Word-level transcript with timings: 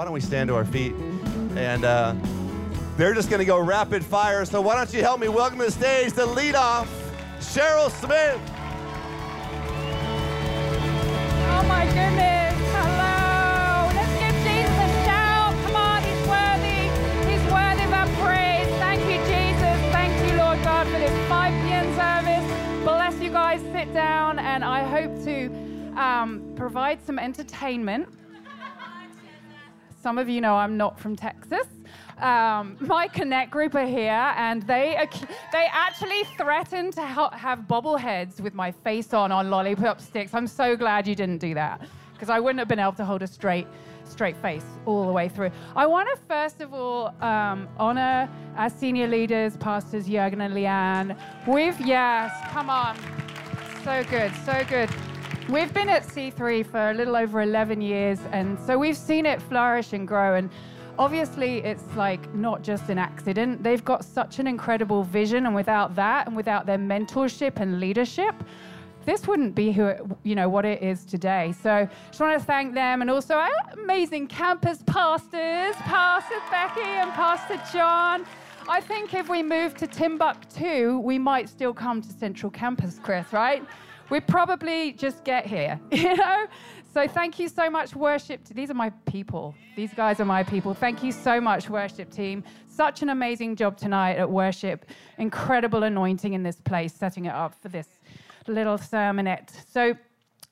why 0.00 0.04
don't 0.04 0.14
we 0.14 0.20
stand 0.22 0.48
to 0.48 0.54
our 0.54 0.64
feet? 0.64 0.94
And 1.56 1.84
uh, 1.84 2.14
they're 2.96 3.12
just 3.12 3.28
going 3.28 3.40
to 3.40 3.44
go 3.44 3.60
rapid 3.60 4.02
fire. 4.02 4.46
So 4.46 4.62
why 4.62 4.74
don't 4.74 4.90
you 4.94 5.02
help 5.02 5.20
me 5.20 5.28
welcome 5.28 5.58
to 5.58 5.66
the 5.66 5.70
stage 5.70 6.14
the 6.14 6.24
lead 6.24 6.54
off, 6.54 6.88
Cheryl 7.38 7.90
Smith. 7.90 8.40
Oh 11.52 11.64
my 11.68 11.84
goodness. 11.84 12.56
Hello. 12.72 13.92
Let's 13.94 14.14
give 14.18 14.32
Jesus 14.40 14.72
a 14.72 15.04
shout. 15.04 15.52
Come 15.66 15.76
on, 15.76 16.02
he's 16.02 16.26
worthy. 16.26 16.88
He's 17.30 17.52
worthy 17.52 17.84
of 17.84 17.92
our 17.92 18.08
praise. 18.24 18.68
Thank 18.80 19.02
you, 19.02 19.18
Jesus. 19.28 19.78
Thank 19.92 20.16
you, 20.26 20.38
Lord 20.38 20.62
God, 20.64 20.86
for 20.86 20.98
this 20.98 21.28
5 21.28 21.52
p.m. 21.66 21.84
service. 21.94 22.84
Bless 22.84 23.20
you 23.20 23.28
guys. 23.28 23.60
Sit 23.74 23.92
down, 23.92 24.38
and 24.38 24.64
I 24.64 24.82
hope 24.82 25.22
to 25.24 25.50
um, 26.00 26.54
provide 26.56 27.04
some 27.04 27.18
entertainment. 27.18 28.08
Some 30.02 30.16
of 30.16 30.28
you 30.30 30.40
know 30.40 30.56
I'm 30.56 30.76
not 30.78 30.98
from 30.98 31.14
Texas. 31.14 31.66
Um, 32.18 32.76
my 32.80 33.06
Connect 33.08 33.50
group 33.50 33.74
are 33.74 33.86
here, 33.86 34.32
and 34.36 34.62
they 34.62 35.06
they 35.52 35.66
actually 35.70 36.24
threatened 36.38 36.94
to 36.94 37.02
ha- 37.02 37.30
have 37.30 37.60
bobbleheads 37.60 38.40
with 38.40 38.54
my 38.54 38.70
face 38.70 39.12
on 39.12 39.30
on 39.30 39.50
lollipop 39.50 40.00
sticks. 40.00 40.32
I'm 40.34 40.46
so 40.46 40.76
glad 40.76 41.06
you 41.06 41.14
didn't 41.14 41.38
do 41.38 41.52
that, 41.54 41.82
because 42.14 42.30
I 42.30 42.40
wouldn't 42.40 42.58
have 42.60 42.68
been 42.68 42.78
able 42.78 42.92
to 42.92 43.04
hold 43.04 43.22
a 43.22 43.26
straight 43.26 43.66
straight 44.04 44.36
face 44.36 44.64
all 44.86 45.06
the 45.06 45.12
way 45.12 45.28
through. 45.28 45.50
I 45.76 45.86
want 45.86 46.08
to 46.14 46.20
first 46.26 46.60
of 46.60 46.72
all 46.72 47.14
um, 47.20 47.68
honor 47.78 48.28
our 48.56 48.70
senior 48.70 49.06
leaders, 49.06 49.56
pastors 49.58 50.06
Jurgen 50.06 50.40
and 50.40 50.54
Leanne. 50.54 51.16
We've 51.46 51.78
yes, 51.80 52.32
come 52.50 52.70
on, 52.70 52.96
so 53.84 54.02
good, 54.10 54.32
so 54.44 54.62
good. 54.68 54.90
We've 55.50 55.74
been 55.74 55.88
at 55.88 56.06
C3 56.06 56.64
for 56.64 56.90
a 56.90 56.94
little 56.94 57.16
over 57.16 57.42
11 57.42 57.80
years, 57.80 58.20
and 58.30 58.56
so 58.60 58.78
we've 58.78 58.96
seen 58.96 59.26
it 59.26 59.42
flourish 59.42 59.92
and 59.92 60.06
grow. 60.06 60.36
And 60.36 60.48
obviously, 60.96 61.58
it's 61.58 61.82
like 61.96 62.32
not 62.32 62.62
just 62.62 62.88
an 62.88 62.98
accident. 62.98 63.60
They've 63.60 63.84
got 63.84 64.04
such 64.04 64.38
an 64.38 64.46
incredible 64.46 65.02
vision, 65.02 65.46
and 65.46 65.54
without 65.54 65.96
that, 65.96 66.28
and 66.28 66.36
without 66.36 66.66
their 66.66 66.78
mentorship 66.78 67.56
and 67.56 67.80
leadership, 67.80 68.36
this 69.06 69.26
wouldn't 69.26 69.56
be 69.56 69.72
who 69.72 69.86
it, 69.86 70.02
you 70.22 70.36
know 70.36 70.48
what 70.48 70.64
it 70.64 70.84
is 70.84 71.04
today. 71.04 71.52
So 71.60 71.88
just 72.06 72.20
want 72.20 72.38
to 72.38 72.46
thank 72.46 72.72
them, 72.72 73.00
and 73.00 73.10
also 73.10 73.34
our 73.34 73.50
amazing 73.72 74.28
campus 74.28 74.84
pastors, 74.86 75.74
Pastor 75.78 76.40
Becky 76.48 76.80
and 76.80 77.10
Pastor 77.10 77.60
John. 77.76 78.24
I 78.68 78.80
think 78.80 79.14
if 79.14 79.28
we 79.28 79.42
move 79.42 79.74
to 79.78 79.88
Timbuktu, 79.88 81.00
we 81.00 81.18
might 81.18 81.48
still 81.48 81.74
come 81.74 82.02
to 82.02 82.08
Central 82.08 82.52
Campus, 82.52 83.00
Chris, 83.02 83.32
right? 83.32 83.64
We'd 84.10 84.26
probably 84.26 84.92
just 84.92 85.22
get 85.24 85.46
here, 85.46 85.80
you 85.92 86.16
know? 86.16 86.46
So 86.92 87.06
thank 87.06 87.38
you 87.38 87.48
so 87.48 87.70
much, 87.70 87.94
worship. 87.94 88.44
These 88.46 88.68
are 88.70 88.74
my 88.74 88.90
people. 89.06 89.54
These 89.76 89.94
guys 89.94 90.18
are 90.18 90.24
my 90.24 90.42
people. 90.42 90.74
Thank 90.74 91.04
you 91.04 91.12
so 91.12 91.40
much, 91.40 91.70
worship 91.70 92.10
team. 92.10 92.42
Such 92.66 93.02
an 93.02 93.10
amazing 93.10 93.54
job 93.54 93.76
tonight 93.76 94.16
at 94.16 94.28
worship. 94.28 94.86
Incredible 95.16 95.84
anointing 95.84 96.32
in 96.32 96.42
this 96.42 96.56
place, 96.56 96.92
setting 96.92 97.26
it 97.26 97.32
up 97.32 97.54
for 97.62 97.68
this 97.68 97.86
little 98.48 98.76
sermonette. 98.76 99.50
So, 99.72 99.96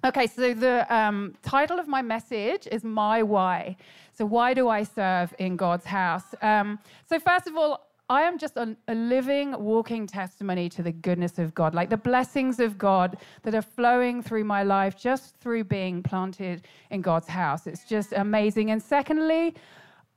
okay, 0.05 0.29
so 0.29 0.55
the 0.55 0.87
um, 0.95 1.35
title 1.43 1.81
of 1.81 1.89
my 1.89 2.03
message 2.03 2.69
is 2.71 2.85
My 2.85 3.25
Why. 3.25 3.77
So, 4.13 4.25
why 4.25 4.55
do 4.55 4.69
I 4.69 4.85
serve 4.85 5.35
in 5.41 5.57
God's 5.57 5.87
house? 5.87 6.35
Um, 6.41 6.79
so, 7.09 7.19
first 7.19 7.49
of 7.49 7.57
all, 7.57 7.88
I 8.11 8.23
am 8.23 8.39
just 8.39 8.57
a, 8.57 8.75
a, 8.89 8.95
living, 8.95 9.53
walking 9.63 10.07
testimony 10.07 10.71
to 10.71 10.83
the 10.83 10.93
goodness 10.93 11.39
of 11.39 11.55
God, 11.55 11.75
like 11.75 11.91
the 11.91 11.99
blessings 11.99 12.59
of 12.59 12.79
God 12.79 13.19
that 13.43 13.55
are 13.55 13.63
flowing 13.63 14.23
through 14.23 14.45
my 14.45 14.63
life 14.63 14.97
just 14.97 15.37
through 15.41 15.65
being 15.65 16.03
planted 16.03 16.63
in 16.91 17.03
God's 17.03 17.29
house. 17.29 17.67
It's 17.67 17.85
just 17.85 18.13
amazing. 18.13 18.71
And 18.71 18.83
secondly, 18.83 19.55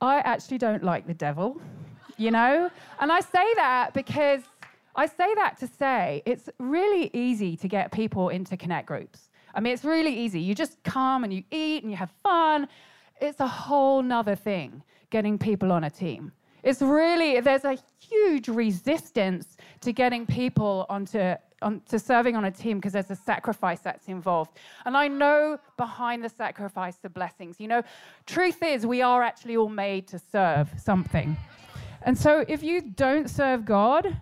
I 0.00 0.20
actually 0.20 0.56
don't 0.56 0.82
like 0.82 1.06
the 1.06 1.12
devil, 1.12 1.60
you 2.16 2.30
know? 2.30 2.70
And 2.98 3.12
I 3.12 3.20
say 3.20 3.54
that 3.56 3.92
because 3.92 4.40
I 4.96 5.04
say 5.04 5.34
that 5.34 5.58
to 5.60 5.66
say 5.66 6.22
it's 6.24 6.48
really 6.58 7.10
easy 7.12 7.58
to 7.58 7.68
get 7.68 7.92
people 7.92 8.30
into 8.30 8.56
connect 8.56 8.86
groups. 8.86 9.28
I 9.54 9.60
mean, 9.60 9.74
it's 9.74 9.84
really 9.84 10.14
easy. 10.14 10.40
You 10.40 10.54
just 10.54 10.82
come 10.82 11.24
and 11.24 11.32
you 11.32 11.44
eat 11.50 11.82
and 11.82 11.90
you 11.90 11.98
have 11.98 12.10
fun. 12.22 12.68
It's 13.20 13.40
a 13.40 13.46
whole 13.46 14.02
nother 14.02 14.34
thing 14.34 14.82
getting 15.10 15.38
people 15.38 15.70
on 15.70 15.84
a 15.84 15.90
team. 15.90 16.32
It's 16.62 16.80
really, 16.80 17.40
there's 17.40 17.64
a 17.64 17.76
huge 17.98 18.48
resistance 18.48 19.56
to 19.80 19.92
getting 19.92 20.26
people 20.26 20.86
onto, 20.88 21.34
onto 21.60 21.98
serving 21.98 22.36
on 22.36 22.44
a 22.44 22.50
team 22.50 22.78
because 22.78 22.92
there's 22.92 23.10
a 23.10 23.16
sacrifice 23.16 23.80
that's 23.80 24.08
involved. 24.08 24.58
And 24.84 24.96
I 24.96 25.08
know 25.08 25.58
behind 25.76 26.22
the 26.22 26.28
sacrifice, 26.28 26.96
the 26.96 27.10
blessings. 27.10 27.58
You 27.58 27.68
know, 27.68 27.82
truth 28.26 28.62
is, 28.62 28.86
we 28.86 29.02
are 29.02 29.22
actually 29.22 29.56
all 29.56 29.68
made 29.68 30.06
to 30.08 30.18
serve 30.18 30.70
something. 30.76 31.36
And 32.02 32.16
so 32.16 32.44
if 32.48 32.62
you 32.62 32.80
don't 32.82 33.28
serve 33.28 33.64
God, 33.64 34.16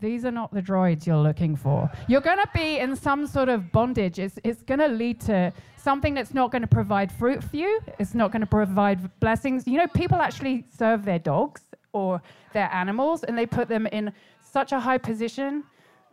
these 0.00 0.24
are 0.24 0.30
not 0.30 0.52
the 0.52 0.60
droids 0.60 1.06
you're 1.06 1.16
looking 1.16 1.56
for. 1.56 1.90
You're 2.06 2.20
going 2.20 2.38
to 2.38 2.48
be 2.54 2.78
in 2.78 2.94
some 2.94 3.26
sort 3.26 3.48
of 3.48 3.72
bondage. 3.72 4.18
It's, 4.18 4.38
it's 4.44 4.62
going 4.62 4.80
to 4.80 4.88
lead 4.88 5.20
to 5.22 5.52
something 5.76 6.14
that's 6.14 6.34
not 6.34 6.52
going 6.52 6.62
to 6.62 6.68
provide 6.68 7.10
fruit 7.10 7.42
for 7.42 7.56
you. 7.56 7.80
It's 7.98 8.14
not 8.14 8.30
going 8.30 8.40
to 8.40 8.46
provide 8.46 9.18
blessings. 9.20 9.66
You 9.66 9.78
know, 9.78 9.86
people 9.86 10.18
actually 10.18 10.64
serve 10.76 11.04
their 11.04 11.18
dogs 11.18 11.62
or 11.92 12.20
their 12.52 12.70
animals 12.72 13.24
and 13.24 13.38
they 13.38 13.46
put 13.46 13.68
them 13.68 13.86
in 13.86 14.12
such 14.42 14.72
a 14.72 14.80
high 14.80 14.98
position. 14.98 15.64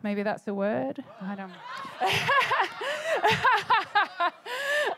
Maybe 0.02 0.22
that's 0.22 0.48
a 0.48 0.54
word. 0.54 1.02
I 1.20 1.34
don't. 1.34 1.52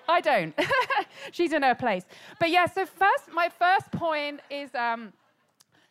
I 0.08 0.20
don't. 0.20 0.54
She's 1.32 1.52
in 1.52 1.62
her 1.62 1.74
place. 1.74 2.04
But 2.38 2.50
yeah, 2.50 2.66
so 2.66 2.86
first, 2.86 3.32
my 3.32 3.48
first 3.48 3.90
point 3.92 4.40
is. 4.50 4.74
Um, 4.74 5.12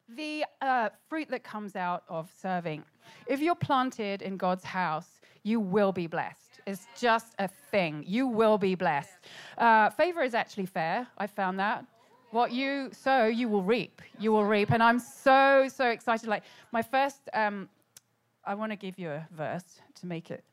the 0.10 0.46
uh, 0.62 0.90
fruit 1.10 1.30
that 1.30 1.44
comes 1.44 1.76
out 1.76 2.04
of 2.10 2.30
serving. 2.40 2.84
If 3.28 3.42
you're 3.42 3.56
planted 3.56 4.22
in 4.22 4.38
God's 4.38 4.64
house, 4.64 5.20
you 5.44 5.60
will 5.60 5.92
be 5.92 6.08
blessed. 6.08 6.60
It's 6.66 6.88
just 7.00 7.34
a 7.40 7.48
thing. 7.48 8.04
You 8.08 8.28
will 8.28 8.58
be 8.58 8.76
blessed. 8.76 9.20
Uh, 9.58 9.90
favor 9.92 10.24
is 10.24 10.34
actually 10.34 10.66
fair. 10.66 11.08
I 11.18 11.28
found 11.28 11.60
that. 11.60 11.86
What 12.32 12.52
you 12.52 12.90
sow, 12.92 13.28
you 13.28 13.48
will 13.48 13.64
reap. 13.64 14.02
You 14.20 14.32
will 14.32 14.44
reap. 14.44 14.72
And 14.72 14.82
I'm 14.82 15.00
so, 15.00 15.70
so 15.74 15.88
excited. 15.90 16.28
Like, 16.28 16.44
my 16.72 16.82
first, 16.82 17.30
um, 17.34 17.70
I 18.44 18.56
want 18.56 18.72
to 18.72 18.76
give 18.76 18.98
you 18.98 19.10
a 19.10 19.28
verse 19.32 19.80
to 20.02 20.06
make 20.08 20.32
it 20.32 20.44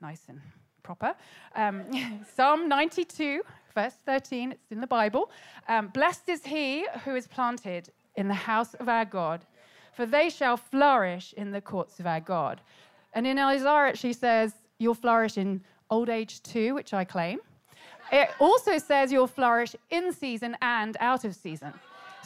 nice 0.00 0.22
and 0.28 0.40
proper. 0.82 1.14
Um, 1.54 1.82
Psalm 2.34 2.68
92, 2.68 3.42
verse 3.74 3.94
13, 4.06 4.52
it's 4.52 4.70
in 4.70 4.80
the 4.80 4.86
Bible. 4.86 5.30
Um, 5.68 5.88
Blessed 5.88 6.28
is 6.28 6.44
he 6.44 6.86
who 7.04 7.14
is 7.14 7.26
planted 7.26 7.90
in 8.16 8.28
the 8.28 8.34
house 8.34 8.74
of 8.74 8.88
our 8.88 9.04
God, 9.04 9.44
for 9.92 10.06
they 10.06 10.30
shall 10.30 10.56
flourish 10.56 11.34
in 11.36 11.50
the 11.50 11.60
courts 11.60 12.00
of 12.00 12.06
our 12.06 12.20
God. 12.20 12.60
And 13.14 13.26
in 13.26 13.38
Isaiah, 13.38 13.96
she 13.96 14.12
says, 14.12 14.54
You'll 14.78 14.94
flourish 14.94 15.38
in 15.38 15.62
old 15.90 16.08
age 16.08 16.42
too, 16.42 16.74
which 16.74 16.92
I 16.92 17.04
claim. 17.04 17.38
It 18.10 18.30
also 18.40 18.78
says 18.78 19.12
you'll 19.12 19.26
flourish 19.26 19.76
in 19.90 20.12
season 20.12 20.56
and 20.60 20.96
out 21.00 21.24
of 21.24 21.34
season. 21.34 21.72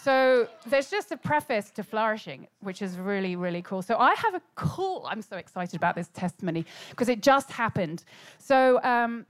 So 0.02 0.48
there's 0.66 0.90
just 0.90 1.10
a 1.10 1.16
preface 1.16 1.70
to 1.72 1.82
flourishing, 1.82 2.46
which 2.60 2.80
is 2.80 2.96
really, 2.96 3.34
really 3.34 3.62
cool. 3.62 3.82
So 3.82 3.98
I 3.98 4.14
have 4.14 4.34
a 4.34 4.42
cool, 4.54 5.04
I'm 5.08 5.22
so 5.22 5.36
excited 5.36 5.74
about 5.74 5.96
this 5.96 6.08
testimony 6.08 6.64
because 6.90 7.08
it 7.08 7.22
just 7.22 7.50
happened. 7.50 8.04
So 8.38 8.80
um, 8.84 9.26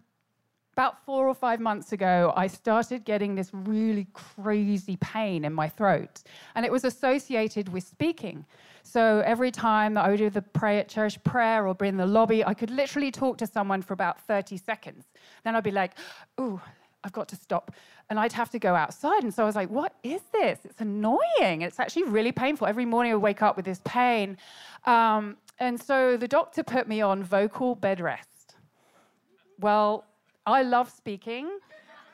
about 0.76 1.03
four 1.06 1.26
or 1.26 1.34
five 1.34 1.59
months 1.59 1.92
ago, 1.92 2.34
I 2.37 2.48
started 2.48 3.06
getting 3.06 3.34
this 3.34 3.48
really 3.54 4.06
crazy 4.12 4.98
pain 4.98 5.47
in 5.47 5.54
my 5.54 5.70
throat, 5.70 6.22
and 6.54 6.66
it 6.66 6.70
was 6.70 6.84
associated 6.84 7.70
with 7.70 7.82
speaking. 7.82 8.44
So 8.82 9.22
every 9.25 9.50
time 9.50 9.94
that 9.94 10.04
I 10.04 10.10
would 10.10 10.19
do 10.19 10.28
the 10.28 10.42
pray 10.42 10.78
at 10.78 10.86
church 10.86 11.22
prayer 11.25 11.66
or 11.66 11.75
be 11.75 11.88
in 11.88 11.97
the 11.97 12.04
lobby, 12.04 12.44
I 12.44 12.53
could 12.53 12.70
literally 12.70 13.10
talk 13.10 13.38
to 13.38 13.47
someone 13.47 13.81
for 13.81 13.94
about 13.94 14.20
30 14.26 14.59
seconds. 14.59 15.06
Then 15.44 15.56
I'd 15.56 15.65
be 15.65 15.70
like, 15.70 15.92
ooh, 16.38 16.60
I've 17.03 17.12
got 17.12 17.28
to 17.28 17.36
stop. 17.36 17.70
And 18.10 18.20
I'd 18.20 18.34
have 18.34 18.50
to 18.50 18.59
go 18.59 18.75
outside. 18.75 19.22
And 19.22 19.32
so 19.32 19.44
I 19.44 19.47
was 19.47 19.56
like, 19.56 19.70
what 19.70 19.94
is 20.03 20.21
this? 20.30 20.59
It's 20.62 20.83
annoying. 20.83 21.62
It's 21.62 21.80
actually 21.80 22.04
really 22.04 22.33
painful. 22.33 22.66
Every 22.66 22.84
morning 22.84 23.12
I 23.12 23.15
would 23.15 23.22
wake 23.22 23.41
up 23.41 23.56
with 23.56 23.65
this 23.65 23.80
pain. 23.84 24.36
Um, 24.84 25.39
and 25.59 25.80
so 25.80 26.18
the 26.18 26.28
doctor 26.28 26.62
put 26.62 26.86
me 26.86 27.01
on 27.01 27.24
vocal 27.24 27.74
bed 27.74 27.98
rest. 27.98 28.56
Well, 29.59 30.04
I 30.47 30.63
love 30.63 30.91
speaking. 30.91 31.59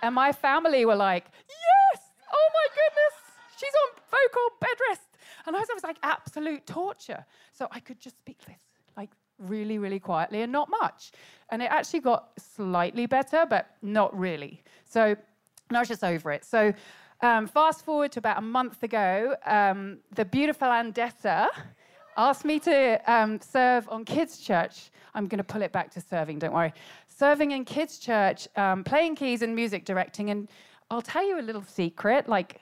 And 0.02 0.14
my 0.14 0.32
family 0.32 0.84
were 0.84 0.96
like, 0.96 1.26
yes, 1.48 2.02
oh 2.32 2.48
my 2.54 2.66
goodness, 2.74 3.14
she's 3.56 3.72
on 3.84 4.02
vocal 4.10 4.56
bed 4.60 4.76
rest. 4.88 5.02
And 5.46 5.54
I 5.54 5.60
was, 5.60 5.68
I 5.70 5.74
was 5.74 5.84
like, 5.84 5.98
absolute 6.02 6.66
torture. 6.66 7.24
So 7.52 7.68
I 7.70 7.78
could 7.78 8.00
just 8.00 8.18
speak 8.18 8.38
this, 8.46 8.60
like 8.96 9.10
really, 9.38 9.78
really 9.78 10.00
quietly 10.00 10.42
and 10.42 10.50
not 10.50 10.68
much. 10.68 11.12
And 11.50 11.62
it 11.62 11.70
actually 11.70 12.00
got 12.00 12.30
slightly 12.38 13.06
better, 13.06 13.46
but 13.48 13.66
not 13.82 14.16
really. 14.18 14.62
So 14.84 15.14
I 15.70 15.78
was 15.78 15.88
just 15.88 16.02
over 16.02 16.32
it. 16.32 16.44
So 16.44 16.72
um, 17.20 17.46
fast 17.46 17.84
forward 17.84 18.10
to 18.12 18.18
about 18.18 18.38
a 18.38 18.42
month 18.42 18.82
ago, 18.82 19.36
um, 19.46 19.98
the 20.14 20.24
beautiful 20.24 20.68
Andessa 20.68 21.48
asked 22.16 22.44
me 22.44 22.58
to 22.60 23.00
um, 23.12 23.40
serve 23.40 23.88
on 23.88 24.04
kids' 24.04 24.38
church. 24.38 24.90
I'm 25.14 25.28
going 25.28 25.38
to 25.38 25.44
pull 25.44 25.62
it 25.62 25.72
back 25.72 25.90
to 25.92 26.00
serving, 26.00 26.40
don't 26.40 26.52
worry 26.52 26.72
serving 27.22 27.52
in 27.52 27.64
kids' 27.64 27.98
church, 27.98 28.48
um, 28.56 28.82
playing 28.82 29.14
keys 29.14 29.42
and 29.42 29.54
music 29.54 29.84
directing. 29.84 30.30
And 30.30 30.48
I'll 30.90 31.00
tell 31.00 31.24
you 31.24 31.38
a 31.38 31.44
little 31.48 31.62
secret. 31.62 32.28
Like, 32.28 32.60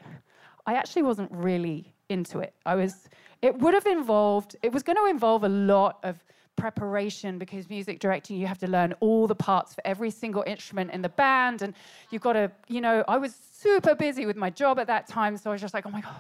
I 0.66 0.74
actually 0.74 1.00
wasn't 1.00 1.32
really 1.32 1.94
into 2.10 2.40
it. 2.40 2.52
I 2.66 2.74
was, 2.74 3.08
it 3.40 3.58
would 3.58 3.72
have 3.72 3.86
involved, 3.86 4.56
it 4.62 4.70
was 4.70 4.82
going 4.82 4.98
to 4.98 5.06
involve 5.06 5.44
a 5.44 5.48
lot 5.48 5.98
of 6.02 6.22
preparation 6.56 7.38
because 7.38 7.70
music 7.70 8.00
directing, 8.00 8.36
you 8.36 8.46
have 8.46 8.58
to 8.58 8.66
learn 8.66 8.92
all 9.00 9.26
the 9.26 9.34
parts 9.34 9.72
for 9.72 9.80
every 9.86 10.10
single 10.10 10.44
instrument 10.46 10.90
in 10.90 11.00
the 11.00 11.08
band. 11.08 11.62
And 11.62 11.72
you've 12.10 12.20
got 12.20 12.34
to, 12.34 12.52
you 12.68 12.82
know, 12.82 13.02
I 13.08 13.16
was 13.16 13.34
super 13.34 13.94
busy 13.94 14.26
with 14.26 14.36
my 14.36 14.50
job 14.50 14.78
at 14.78 14.86
that 14.88 15.08
time. 15.08 15.38
So 15.38 15.48
I 15.48 15.54
was 15.54 15.62
just 15.62 15.72
like, 15.72 15.86
oh 15.86 15.90
my 15.90 16.02
God, 16.02 16.16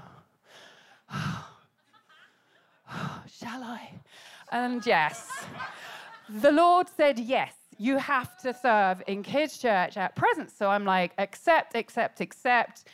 shall 3.38 3.62
I? 3.62 3.90
And 4.50 4.86
yes, 4.86 5.28
the 6.26 6.52
Lord 6.52 6.86
said 6.96 7.18
yes. 7.18 7.59
You 7.80 7.96
have 7.96 8.36
to 8.42 8.52
serve 8.52 9.02
in 9.06 9.22
kids' 9.22 9.56
church 9.56 9.96
at 9.96 10.14
presence. 10.14 10.52
So 10.52 10.68
I'm 10.68 10.84
like, 10.84 11.12
accept, 11.16 11.74
accept, 11.74 12.20
accept. 12.20 12.84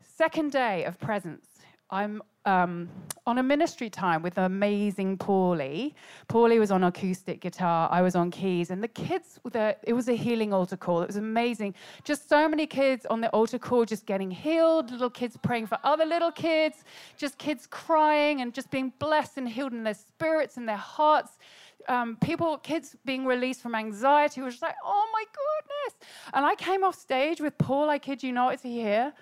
Second 0.00 0.52
day 0.52 0.84
of 0.84 0.96
presence, 1.00 1.44
I'm 1.90 2.22
um, 2.44 2.88
on 3.26 3.38
a 3.38 3.42
ministry 3.42 3.90
time 3.90 4.22
with 4.22 4.38
amazing 4.38 5.18
Paulie. 5.18 5.94
Paulie 6.28 6.60
was 6.60 6.70
on 6.70 6.84
acoustic 6.84 7.40
guitar, 7.40 7.88
I 7.90 8.00
was 8.00 8.14
on 8.14 8.30
keys, 8.30 8.70
and 8.70 8.80
the 8.80 8.86
kids, 8.86 9.40
the, 9.50 9.76
it 9.82 9.92
was 9.92 10.08
a 10.08 10.14
healing 10.14 10.52
altar 10.52 10.76
call. 10.76 11.02
It 11.02 11.08
was 11.08 11.16
amazing. 11.16 11.74
Just 12.04 12.28
so 12.28 12.48
many 12.48 12.64
kids 12.64 13.04
on 13.06 13.20
the 13.20 13.28
altar 13.30 13.58
call 13.58 13.84
just 13.84 14.06
getting 14.06 14.30
healed, 14.30 14.92
little 14.92 15.10
kids 15.10 15.36
praying 15.36 15.66
for 15.66 15.78
other 15.82 16.04
little 16.04 16.30
kids, 16.30 16.84
just 17.16 17.38
kids 17.38 17.66
crying 17.66 18.40
and 18.40 18.54
just 18.54 18.70
being 18.70 18.92
blessed 19.00 19.36
and 19.38 19.48
healed 19.48 19.72
in 19.72 19.82
their 19.82 19.94
spirits 19.94 20.56
and 20.58 20.68
their 20.68 20.76
hearts. 20.76 21.38
Um, 21.88 22.16
people, 22.16 22.58
kids 22.58 22.96
being 23.04 23.26
released 23.26 23.60
from 23.60 23.74
anxiety, 23.74 24.40
was 24.40 24.54
just 24.54 24.62
like, 24.62 24.76
oh 24.84 25.08
my 25.12 25.24
goodness. 25.24 26.08
And 26.32 26.44
I 26.44 26.54
came 26.54 26.84
off 26.84 26.94
stage 26.94 27.40
with 27.40 27.56
Paul, 27.58 27.90
I 27.90 27.98
kid 27.98 28.22
you 28.22 28.32
not, 28.32 28.54
is 28.54 28.62
he 28.62 28.80
here? 28.80 29.12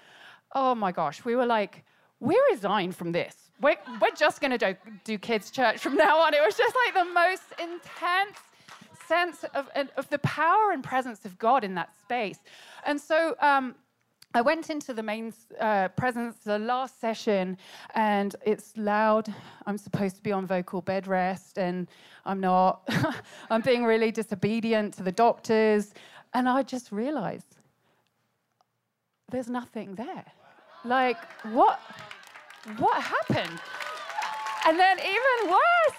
Oh 0.54 0.74
my 0.74 0.92
gosh, 0.92 1.24
we 1.24 1.36
were 1.36 1.46
like, 1.46 1.84
we 2.20 2.40
resigned 2.50 2.94
from 2.96 3.12
this. 3.12 3.34
We're, 3.60 3.76
we're 4.00 4.14
just 4.16 4.40
going 4.40 4.50
to 4.50 4.58
do, 4.58 4.76
do 5.04 5.18
kids' 5.18 5.50
church 5.50 5.78
from 5.78 5.96
now 5.96 6.18
on. 6.18 6.34
It 6.34 6.42
was 6.44 6.56
just 6.56 6.74
like 6.86 6.94
the 6.94 7.12
most 7.12 7.42
intense 7.58 8.38
sense 9.06 9.44
of, 9.54 9.68
of 9.96 10.08
the 10.08 10.18
power 10.18 10.70
and 10.72 10.84
presence 10.84 11.24
of 11.24 11.38
God 11.38 11.64
in 11.64 11.74
that 11.74 11.90
space. 11.98 12.38
And 12.84 13.00
so 13.00 13.34
um, 13.40 13.74
I 14.32 14.42
went 14.42 14.70
into 14.70 14.94
the 14.94 15.02
main 15.02 15.34
uh, 15.58 15.88
presence, 15.88 16.36
the 16.44 16.58
last 16.58 17.00
session, 17.00 17.58
and 17.96 18.36
it's 18.46 18.72
loud. 18.76 19.32
I'm 19.66 19.76
supposed 19.76 20.16
to 20.16 20.22
be 20.22 20.30
on 20.30 20.46
vocal 20.46 20.82
bed 20.82 21.08
rest, 21.08 21.58
and 21.58 21.88
I'm 22.24 22.38
not. 22.38 22.88
I'm 23.50 23.60
being 23.60 23.84
really 23.84 24.12
disobedient 24.12 24.94
to 24.94 25.02
the 25.02 25.10
doctors. 25.10 25.94
And 26.32 26.48
I 26.48 26.62
just 26.62 26.92
realized 26.92 27.56
there's 29.32 29.50
nothing 29.50 29.96
there. 29.96 30.24
Like, 30.84 31.18
what? 31.52 31.80
What 32.78 33.02
happened? 33.02 33.58
And 34.66 34.78
then, 34.78 34.98
even 34.98 35.50
worse, 35.50 35.98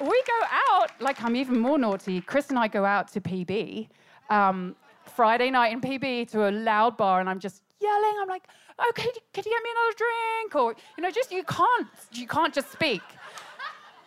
we 0.00 0.22
go 0.26 0.46
out, 0.70 0.90
like, 1.00 1.22
I'm 1.22 1.36
even 1.36 1.58
more 1.58 1.78
naughty. 1.78 2.20
Chris 2.20 2.50
and 2.50 2.58
I 2.58 2.68
go 2.68 2.84
out 2.84 3.08
to 3.12 3.20
PB, 3.20 3.88
um, 4.28 4.76
Friday 5.18 5.50
night 5.50 5.72
in 5.72 5.80
PB 5.80 6.30
to 6.30 6.48
a 6.48 6.52
loud 6.52 6.96
bar, 6.96 7.18
and 7.18 7.28
I'm 7.28 7.40
just 7.40 7.60
yelling. 7.80 8.14
I'm 8.22 8.28
like, 8.28 8.44
okay, 8.90 9.08
oh, 9.12 9.20
could 9.34 9.44
you 9.44 9.50
get 9.50 9.62
me 9.64 9.70
another 9.76 9.96
drink? 9.96 10.54
Or, 10.54 10.76
you 10.96 11.02
know, 11.02 11.10
just, 11.10 11.32
you 11.32 11.42
can't, 11.42 11.88
you 12.12 12.28
can't 12.28 12.54
just 12.54 12.70
speak. 12.70 13.02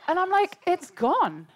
And 0.08 0.18
I'm 0.18 0.30
like, 0.30 0.58
it's 0.66 0.90
gone. 0.90 1.48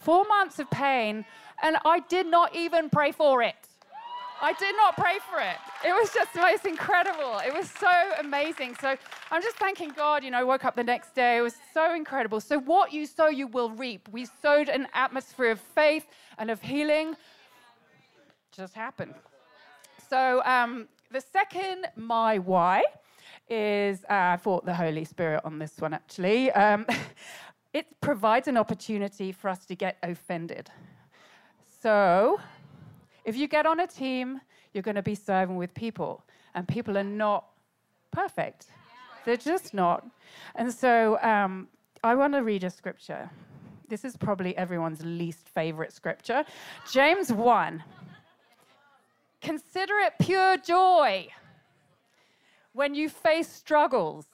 Four 0.00 0.24
months 0.24 0.58
of 0.60 0.70
pain, 0.70 1.26
and 1.62 1.76
I 1.84 2.00
did 2.08 2.26
not 2.26 2.56
even 2.56 2.88
pray 2.88 3.12
for 3.12 3.42
it. 3.42 3.68
I 4.40 4.54
did 4.54 4.74
not 4.76 4.96
pray 4.96 5.18
for 5.30 5.38
it. 5.38 5.56
It 5.86 5.92
was 5.92 6.10
just 6.14 6.32
the 6.32 6.40
most 6.40 6.64
incredible. 6.64 7.38
It 7.46 7.52
was 7.52 7.70
so 7.70 7.92
amazing. 8.18 8.76
So 8.80 8.96
I'm 9.30 9.42
just 9.42 9.56
thanking 9.56 9.90
God. 9.90 10.24
You 10.24 10.30
know, 10.30 10.46
woke 10.46 10.64
up 10.64 10.74
the 10.74 10.82
next 10.82 11.14
day. 11.14 11.36
It 11.36 11.42
was 11.42 11.54
so 11.74 11.94
incredible. 11.94 12.40
So, 12.40 12.58
what 12.58 12.92
you 12.94 13.04
sow, 13.06 13.28
you 13.28 13.46
will 13.46 13.70
reap. 13.70 14.08
We 14.10 14.26
sowed 14.40 14.68
an 14.70 14.88
atmosphere 14.94 15.50
of 15.50 15.60
faith 15.60 16.06
and 16.38 16.50
of 16.50 16.62
healing. 16.62 17.14
Just 18.52 18.74
happened. 18.74 19.14
So, 20.08 20.42
um, 20.44 20.88
the 21.10 21.20
second, 21.20 21.86
my 21.96 22.38
why, 22.38 22.84
is 23.48 24.04
uh, 24.04 24.34
I 24.34 24.36
thought 24.36 24.66
the 24.66 24.74
Holy 24.74 25.04
Spirit 25.04 25.40
on 25.44 25.58
this 25.58 25.78
one 25.78 25.94
actually. 25.94 26.50
Um, 26.52 26.86
it 27.72 27.86
provides 28.00 28.48
an 28.48 28.56
opportunity 28.56 29.32
for 29.32 29.48
us 29.48 29.64
to 29.66 29.74
get 29.74 29.96
offended. 30.02 30.70
So, 31.82 32.40
if 33.24 33.36
you 33.36 33.48
get 33.48 33.66
on 33.66 33.80
a 33.80 33.86
team, 33.86 34.40
you're 34.74 34.82
going 34.82 34.96
to 34.96 35.02
be 35.02 35.14
serving 35.14 35.56
with 35.56 35.72
people, 35.74 36.22
and 36.54 36.68
people 36.68 36.98
are 36.98 37.04
not 37.04 37.46
perfect. 38.10 38.66
They're 39.24 39.36
just 39.36 39.72
not. 39.72 40.06
And 40.56 40.72
so 40.72 41.18
um, 41.22 41.68
I 42.04 42.14
want 42.14 42.34
to 42.34 42.42
read 42.42 42.64
a 42.64 42.70
scripture. 42.70 43.30
This 43.88 44.04
is 44.04 44.16
probably 44.16 44.56
everyone's 44.56 45.04
least 45.04 45.48
favorite 45.48 45.92
scripture 45.92 46.44
James 46.90 47.32
1. 47.32 47.82
Consider 49.42 49.98
it 49.98 50.14
pure 50.20 50.56
joy 50.56 51.26
when 52.72 52.94
you 52.94 53.08
face 53.08 53.48
struggles, 53.48 54.26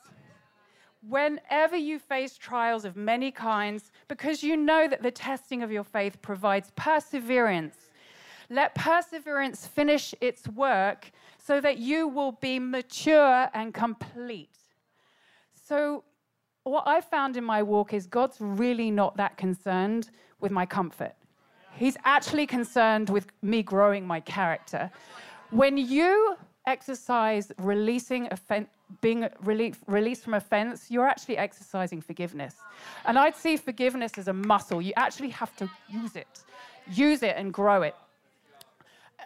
whenever 1.00 1.76
you 1.76 1.98
face 1.98 2.36
trials 2.36 2.84
of 2.84 2.94
many 2.94 3.30
kinds, 3.30 3.90
because 4.06 4.42
you 4.42 4.56
know 4.56 4.86
that 4.86 5.02
the 5.02 5.10
testing 5.10 5.62
of 5.62 5.72
your 5.72 5.82
faith 5.82 6.20
provides 6.20 6.70
perseverance. 6.76 7.76
Let 8.50 8.74
perseverance 8.74 9.66
finish 9.66 10.14
its 10.20 10.46
work 10.48 11.10
so 11.38 11.60
that 11.60 11.78
you 11.78 12.06
will 12.06 12.32
be 12.32 12.58
mature 12.58 13.48
and 13.54 13.72
complete. 13.72 14.58
So, 15.54 16.04
what 16.64 16.86
I 16.86 17.00
found 17.00 17.38
in 17.38 17.44
my 17.44 17.62
walk 17.62 17.94
is 17.94 18.06
God's 18.06 18.36
really 18.40 18.90
not 18.90 19.16
that 19.16 19.38
concerned 19.38 20.10
with 20.38 20.52
my 20.52 20.66
comfort. 20.66 21.14
He's 21.78 21.96
actually 22.04 22.46
concerned 22.46 23.08
with 23.08 23.26
me 23.40 23.62
growing 23.62 24.04
my 24.06 24.18
character. 24.20 24.90
When 25.50 25.78
you 25.78 26.36
exercise 26.66 27.52
releasing 27.58 28.26
offense, 28.32 28.68
being 29.00 29.28
relief, 29.44 29.78
released 29.86 30.24
from 30.24 30.34
offense, 30.34 30.90
you're 30.90 31.06
actually 31.06 31.38
exercising 31.38 32.00
forgiveness. 32.00 32.56
And 33.04 33.16
I'd 33.16 33.36
see 33.36 33.56
forgiveness 33.56 34.18
as 34.18 34.26
a 34.26 34.32
muscle. 34.32 34.82
You 34.82 34.92
actually 34.96 35.30
have 35.30 35.54
to 35.56 35.70
use 35.88 36.16
it, 36.16 36.42
use 36.90 37.22
it 37.22 37.34
and 37.36 37.52
grow 37.52 37.82
it. 37.82 37.94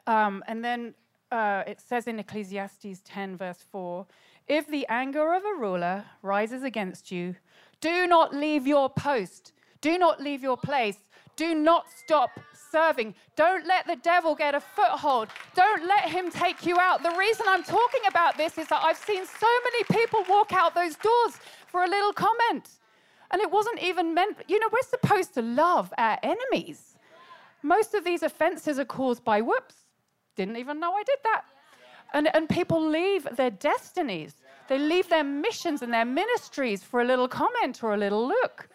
Um, 0.06 0.44
and 0.46 0.62
then 0.62 0.94
uh, 1.30 1.62
it 1.66 1.80
says 1.80 2.06
in 2.06 2.18
Ecclesiastes 2.18 3.00
10, 3.04 3.36
verse 3.38 3.64
4 3.70 4.06
If 4.46 4.66
the 4.66 4.86
anger 4.88 5.32
of 5.32 5.42
a 5.44 5.54
ruler 5.58 6.04
rises 6.20 6.62
against 6.62 7.10
you, 7.10 7.36
do 7.80 8.06
not 8.06 8.34
leave 8.34 8.66
your 8.66 8.90
post, 8.90 9.52
do 9.80 9.96
not 9.96 10.20
leave 10.20 10.42
your 10.42 10.56
place, 10.56 10.98
do 11.36 11.54
not 11.54 11.86
stop 11.90 12.30
serving. 12.70 13.14
Don't 13.36 13.66
let 13.66 13.86
the 13.86 13.96
devil 13.96 14.34
get 14.34 14.54
a 14.54 14.60
foothold. 14.60 15.28
Don't 15.54 15.86
let 15.86 16.08
him 16.08 16.30
take 16.30 16.64
you 16.64 16.78
out. 16.78 17.02
The 17.02 17.14
reason 17.18 17.46
I'm 17.48 17.62
talking 17.62 18.00
about 18.08 18.36
this 18.36 18.58
is 18.58 18.68
that 18.68 18.82
I've 18.82 18.96
seen 18.96 19.24
so 19.26 19.46
many 19.64 20.00
people 20.00 20.24
walk 20.28 20.52
out 20.52 20.74
those 20.74 20.96
doors 20.96 21.36
for 21.66 21.84
a 21.84 21.88
little 21.88 22.12
comment. 22.12 22.68
And 23.30 23.40
it 23.40 23.50
wasn't 23.50 23.82
even 23.82 24.14
meant, 24.14 24.36
you 24.48 24.58
know, 24.58 24.68
we're 24.70 24.88
supposed 24.88 25.34
to 25.34 25.42
love 25.42 25.92
our 25.96 26.18
enemies. 26.22 26.96
Most 27.62 27.94
of 27.94 28.04
these 28.04 28.22
offenses 28.22 28.78
are 28.78 28.84
caused 28.84 29.24
by 29.24 29.40
whoops, 29.40 29.76
didn't 30.36 30.56
even 30.56 30.80
know 30.80 30.92
I 30.92 31.02
did 31.04 31.18
that. 31.24 31.44
And, 32.14 32.34
and 32.34 32.48
people 32.48 32.86
leave 32.86 33.26
their 33.36 33.50
destinies, 33.50 34.34
they 34.68 34.78
leave 34.78 35.08
their 35.08 35.24
missions 35.24 35.82
and 35.82 35.92
their 35.92 36.04
ministries 36.04 36.82
for 36.82 37.00
a 37.00 37.04
little 37.04 37.28
comment 37.28 37.82
or 37.82 37.94
a 37.94 37.96
little 37.96 38.26
look. 38.26 38.68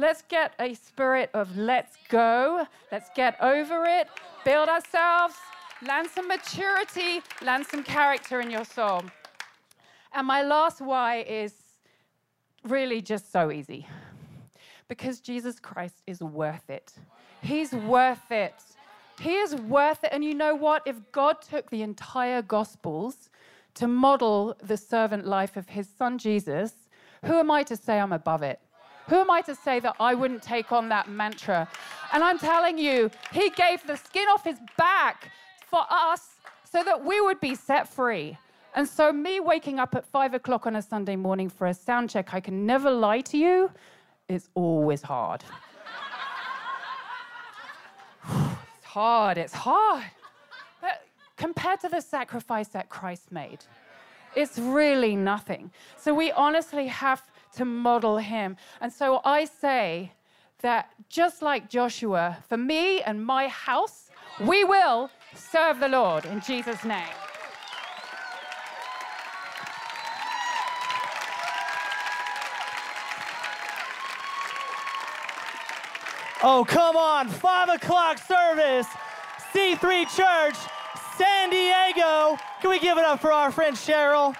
Let's 0.00 0.22
get 0.22 0.54
a 0.58 0.72
spirit 0.72 1.28
of 1.34 1.58
let's 1.58 1.98
go, 2.08 2.66
let's 2.90 3.10
get 3.14 3.36
over 3.38 3.84
it, 3.84 4.08
build 4.46 4.70
ourselves, 4.70 5.34
land 5.86 6.08
some 6.08 6.26
maturity, 6.26 7.20
land 7.42 7.66
some 7.66 7.82
character 7.82 8.40
in 8.40 8.50
your 8.50 8.64
soul. 8.64 9.02
And 10.14 10.26
my 10.26 10.42
last 10.42 10.80
why 10.80 11.18
is 11.28 11.52
really 12.64 13.02
just 13.02 13.30
so 13.30 13.50
easy 13.52 13.86
because 14.88 15.20
Jesus 15.20 15.60
Christ 15.60 15.96
is 16.06 16.22
worth 16.22 16.70
it. 16.70 16.94
He's 17.42 17.74
worth 17.74 18.32
it. 18.32 18.54
He 19.20 19.34
is 19.34 19.54
worth 19.54 20.02
it. 20.02 20.08
And 20.14 20.24
you 20.24 20.32
know 20.32 20.54
what? 20.54 20.82
If 20.86 20.96
God 21.12 21.42
took 21.42 21.68
the 21.68 21.82
entire 21.82 22.40
Gospels 22.40 23.28
to 23.74 23.86
model 23.86 24.56
the 24.62 24.78
servant 24.78 25.26
life 25.26 25.58
of 25.58 25.68
his 25.68 25.90
son 25.90 26.16
Jesus, 26.16 26.72
who 27.26 27.34
am 27.34 27.50
I 27.50 27.64
to 27.64 27.76
say 27.76 28.00
I'm 28.00 28.14
above 28.14 28.42
it? 28.42 28.60
Who 29.10 29.16
am 29.16 29.30
I 29.30 29.40
to 29.42 29.56
say 29.56 29.80
that 29.80 29.96
I 29.98 30.14
wouldn't 30.14 30.40
take 30.40 30.70
on 30.70 30.88
that 30.90 31.10
mantra? 31.10 31.68
And 32.12 32.22
I'm 32.22 32.38
telling 32.38 32.78
you, 32.78 33.10
he 33.32 33.50
gave 33.50 33.84
the 33.84 33.96
skin 33.96 34.28
off 34.28 34.44
his 34.44 34.58
back 34.78 35.32
for 35.66 35.84
us 35.90 36.36
so 36.62 36.84
that 36.84 37.04
we 37.04 37.20
would 37.20 37.40
be 37.40 37.56
set 37.56 37.88
free. 37.88 38.38
And 38.76 38.88
so, 38.88 39.12
me 39.12 39.40
waking 39.40 39.80
up 39.80 39.96
at 39.96 40.06
five 40.06 40.32
o'clock 40.32 40.64
on 40.64 40.76
a 40.76 40.82
Sunday 40.82 41.16
morning 41.16 41.48
for 41.48 41.66
a 41.66 41.74
sound 41.74 42.08
check, 42.10 42.32
I 42.32 42.38
can 42.38 42.64
never 42.64 42.88
lie 42.88 43.20
to 43.22 43.36
you, 43.36 43.72
it's 44.28 44.48
always 44.54 45.02
hard. 45.02 45.42
It's 48.22 48.84
hard. 48.84 49.38
It's 49.38 49.52
hard. 49.52 50.04
But 50.80 51.04
compared 51.36 51.80
to 51.80 51.88
the 51.88 52.00
sacrifice 52.00 52.68
that 52.68 52.88
Christ 52.88 53.32
made. 53.32 53.58
It's 54.36 54.56
really 54.56 55.16
nothing. 55.16 55.72
So 55.96 56.14
we 56.14 56.30
honestly 56.30 56.86
have 56.86 57.24
to 57.56 57.64
model 57.64 58.18
him. 58.18 58.56
And 58.80 58.92
so 58.92 59.20
I 59.24 59.44
say 59.44 60.12
that 60.62 60.90
just 61.08 61.42
like 61.42 61.68
Joshua, 61.68 62.38
for 62.48 62.56
me 62.56 63.02
and 63.02 63.24
my 63.24 63.48
house, 63.48 64.10
we 64.40 64.64
will 64.64 65.10
serve 65.34 65.80
the 65.80 65.88
Lord 65.88 66.24
in 66.26 66.40
Jesus' 66.40 66.84
name. 66.84 67.14
Oh, 76.42 76.64
come 76.66 76.96
on. 76.96 77.28
Five 77.28 77.68
o'clock 77.68 78.16
service, 78.16 78.86
C3 79.52 80.08
Church, 80.16 80.56
San 81.18 81.50
Diego. 81.50 82.38
Can 82.62 82.70
we 82.70 82.78
give 82.78 82.96
it 82.96 83.04
up 83.04 83.20
for 83.20 83.30
our 83.30 83.50
friend 83.50 83.76
Cheryl? 83.76 84.34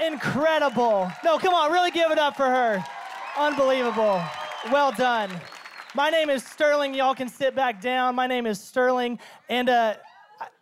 Incredible. 0.00 1.10
No, 1.22 1.38
come 1.38 1.52
on, 1.52 1.70
really 1.70 1.90
give 1.90 2.10
it 2.10 2.18
up 2.18 2.36
for 2.36 2.46
her. 2.46 2.82
Unbelievable. 3.38 4.22
Well 4.72 4.92
done. 4.92 5.30
My 5.94 6.08
name 6.08 6.30
is 6.30 6.44
Sterling. 6.44 6.94
Y'all 6.94 7.14
can 7.14 7.28
sit 7.28 7.54
back 7.54 7.80
down. 7.80 8.14
My 8.14 8.26
name 8.26 8.46
is 8.46 8.60
Sterling. 8.60 9.18
And 9.48 9.68
uh, 9.68 9.94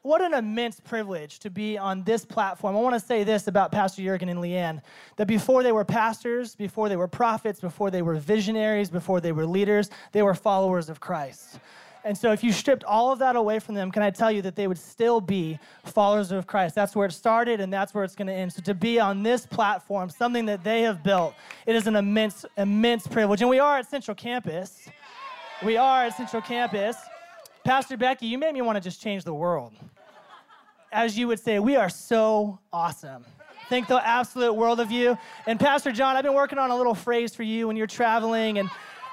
what 0.02 0.23
an 0.23 0.35
immense 0.35 0.80
privilege 0.80 1.38
to 1.40 1.50
be 1.50 1.78
on 1.78 2.02
this 2.02 2.25
platform. 2.25 2.76
I 2.76 2.80
want 2.80 2.95
to 2.95 3.00
say 3.00 3.25
this 3.25 3.47
about 3.47 3.71
Pastor 3.71 4.02
Jurgen 4.02 4.28
and 4.28 4.40
Leanne 4.40 4.80
that 5.16 5.26
before 5.26 5.62
they 5.62 5.73
were 5.73 5.85
pastors, 5.85 6.57
before 6.57 6.88
they 6.88 6.97
were 6.97 7.09
prophets, 7.09 7.61
before 7.61 7.90
they 7.90 8.02
were 8.02 8.14
visionaries, 8.16 8.90
before 8.90 9.21
they 9.21 9.33
were 9.33 9.47
leaders, 9.47 9.90
they 10.12 10.23
were 10.23 10.35
followers 10.35 10.88
of 10.88 10.99
Christ. 10.99 11.61
And 12.04 12.16
so, 12.16 12.32
if 12.32 12.44
you 12.44 12.52
stripped 12.52 12.84
all 12.84 13.12
of 13.12 13.18
that 13.18 13.36
away 13.36 13.58
from 13.58 13.74
them, 13.74 13.90
can 13.90 14.02
I 14.02 14.10
tell 14.10 14.30
you 14.30 14.42
that 14.42 14.56
they 14.56 14.66
would 14.66 14.78
still 14.78 15.20
be 15.20 15.58
followers 15.84 16.30
of 16.30 16.46
Christ? 16.46 16.74
That's 16.74 16.94
where 16.94 17.06
it 17.06 17.12
started, 17.12 17.60
and 17.60 17.72
that's 17.72 17.92
where 17.92 18.04
it's 18.04 18.14
going 18.14 18.28
to 18.28 18.32
end. 18.32 18.52
So, 18.52 18.62
to 18.62 18.74
be 18.74 19.00
on 19.00 19.22
this 19.22 19.46
platform, 19.46 20.08
something 20.08 20.46
that 20.46 20.64
they 20.64 20.82
have 20.82 21.02
built, 21.02 21.34
it 21.66 21.74
is 21.74 21.86
an 21.86 21.96
immense, 21.96 22.44
immense 22.56 23.06
privilege. 23.06 23.40
And 23.40 23.50
we 23.50 23.58
are 23.58 23.78
at 23.78 23.90
Central 23.90 24.14
Campus. 24.14 24.88
We 25.64 25.76
are 25.76 26.04
at 26.04 26.16
Central 26.16 26.42
Campus. 26.42 26.96
Pastor 27.64 27.96
Becky, 27.96 28.26
you 28.26 28.38
made 28.38 28.54
me 28.54 28.62
want 28.62 28.76
to 28.76 28.80
just 28.80 29.02
change 29.02 29.24
the 29.24 29.34
world. 29.34 29.72
As 30.92 31.18
you 31.18 31.28
would 31.28 31.40
say, 31.40 31.58
we 31.58 31.76
are 31.76 31.90
so 31.90 32.58
awesome. 32.72 33.24
Think 33.68 33.88
the 33.88 34.06
absolute 34.06 34.54
world 34.54 34.80
of 34.80 34.90
you. 34.90 35.18
And 35.46 35.60
Pastor 35.60 35.92
John, 35.92 36.16
I've 36.16 36.24
been 36.24 36.32
working 36.32 36.58
on 36.58 36.70
a 36.70 36.76
little 36.76 36.94
phrase 36.94 37.34
for 37.34 37.42
you 37.42 37.66
when 37.66 37.76
you're 37.76 37.86
traveling 37.86 38.58
and 38.58 38.70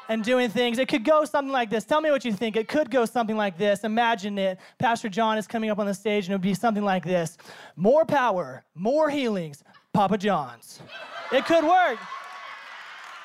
and 0.09 0.24
doing 0.24 0.50
things. 0.50 0.77
It 0.77 0.88
could 0.88 1.03
go 1.03 1.25
something 1.25 1.51
like 1.51 1.69
this. 1.69 1.83
Tell 1.83 2.01
me 2.01 2.12
what 2.12 2.25
you 2.25 2.33
think. 2.33 2.55
It 2.55 2.67
could 2.67 2.89
go 2.89 3.05
something 3.05 3.38
like 3.38 3.57
this. 3.57 3.83
Imagine 3.83 4.38
it. 4.38 4.59
Pastor 4.77 5.09
John 5.09 5.38
is 5.38 5.47
coming 5.47 5.69
up 5.69 5.79
on 5.79 5.85
the 5.85 5.93
stage 5.93 6.25
and 6.25 6.33
it 6.33 6.35
would 6.35 6.41
be 6.41 6.53
something 6.53 6.83
like 6.83 7.03
this 7.03 7.38
More 7.75 8.05
power, 8.05 8.63
more 8.75 9.09
healings, 9.09 9.63
Papa 9.93 10.17
John's. 10.17 10.81
It 11.31 11.45
could 11.45 11.63
work. 11.63 11.97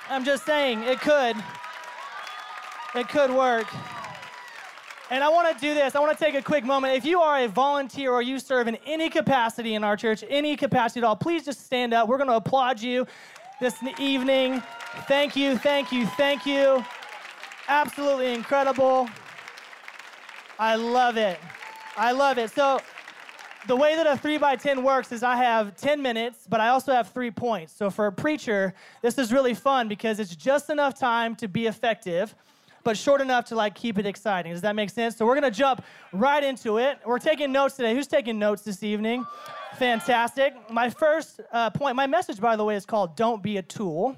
I'm 0.08 0.24
just 0.24 0.44
saying, 0.44 0.82
it 0.82 1.00
could. 1.00 1.36
It 2.94 3.08
could 3.08 3.30
work. 3.30 3.66
And 5.10 5.24
I 5.24 5.28
want 5.28 5.52
to 5.52 5.60
do 5.60 5.74
this. 5.74 5.96
I 5.96 6.00
want 6.00 6.16
to 6.16 6.24
take 6.24 6.36
a 6.36 6.42
quick 6.42 6.64
moment. 6.64 6.94
If 6.94 7.04
you 7.04 7.20
are 7.20 7.40
a 7.40 7.48
volunteer 7.48 8.12
or 8.12 8.22
you 8.22 8.38
serve 8.38 8.68
in 8.68 8.76
any 8.86 9.10
capacity 9.10 9.74
in 9.74 9.82
our 9.82 9.96
church, 9.96 10.24
any 10.28 10.56
capacity 10.56 11.00
at 11.00 11.04
all, 11.04 11.16
please 11.16 11.44
just 11.44 11.64
stand 11.64 11.92
up. 11.92 12.08
We're 12.08 12.16
going 12.16 12.28
to 12.28 12.36
applaud 12.36 12.80
you 12.80 13.06
this 13.60 13.78
evening. 13.98 14.62
Thank 15.06 15.36
you, 15.36 15.58
thank 15.58 15.92
you, 15.92 16.06
thank 16.06 16.46
you. 16.46 16.82
Absolutely 17.68 18.32
incredible. 18.32 19.08
I 20.58 20.76
love 20.76 21.18
it. 21.18 21.38
I 21.96 22.12
love 22.12 22.38
it. 22.38 22.50
So, 22.50 22.80
the 23.66 23.76
way 23.76 23.94
that 23.94 24.06
a 24.06 24.16
3 24.16 24.38
by 24.38 24.56
10 24.56 24.82
works 24.82 25.12
is 25.12 25.22
I 25.22 25.36
have 25.36 25.76
10 25.76 26.00
minutes, 26.00 26.46
but 26.48 26.60
I 26.60 26.68
also 26.68 26.92
have 26.92 27.10
three 27.10 27.30
points. 27.30 27.74
So, 27.74 27.90
for 27.90 28.06
a 28.06 28.12
preacher, 28.12 28.72
this 29.02 29.18
is 29.18 29.30
really 29.32 29.52
fun 29.52 29.86
because 29.86 30.18
it's 30.18 30.34
just 30.34 30.70
enough 30.70 30.98
time 30.98 31.36
to 31.36 31.46
be 31.46 31.66
effective 31.66 32.34
but 32.82 32.96
short 32.96 33.20
enough 33.20 33.44
to 33.46 33.54
like 33.54 33.74
keep 33.74 33.98
it 33.98 34.06
exciting. 34.06 34.52
Does 34.52 34.62
that 34.62 34.74
make 34.74 34.90
sense? 34.90 35.16
So 35.16 35.26
we're 35.26 35.34
gonna 35.34 35.50
jump 35.50 35.84
right 36.12 36.42
into 36.42 36.78
it. 36.78 36.98
We're 37.04 37.18
taking 37.18 37.52
notes 37.52 37.76
today. 37.76 37.94
Who's 37.94 38.06
taking 38.06 38.38
notes 38.38 38.62
this 38.62 38.82
evening? 38.82 39.24
Fantastic. 39.76 40.54
My 40.70 40.90
first 40.90 41.40
uh, 41.52 41.70
point, 41.70 41.96
my 41.96 42.06
message, 42.06 42.40
by 42.40 42.56
the 42.56 42.64
way, 42.64 42.76
is 42.76 42.84
called 42.84 43.16
"Don't 43.16 43.42
Be 43.42 43.56
a 43.56 43.62
Tool." 43.62 44.16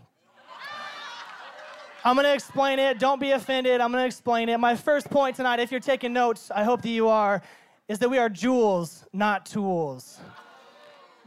I'm 2.05 2.17
to 2.17 2.35
explain 2.35 2.81
it. 2.81 2.99
Don't 2.99 3.21
be 3.21 3.31
offended. 3.31 3.81
I'm 3.81 3.93
to 3.93 4.05
explain 4.05 4.49
it. 4.49 4.59
My 4.59 4.75
first 4.75 5.09
point 5.09 5.37
tonight, 5.37 5.61
if 5.61 5.71
you're 5.71 5.79
taking 5.79 6.13
notes, 6.13 6.51
I 6.51 6.65
hope 6.65 6.83
that 6.83 6.89
you 6.89 7.07
are, 7.07 7.43
is 7.87 8.01
that 8.01 8.09
we 8.09 8.19
are 8.19 8.29
jewels, 8.29 9.05
not 9.13 9.47
tools. 9.47 10.19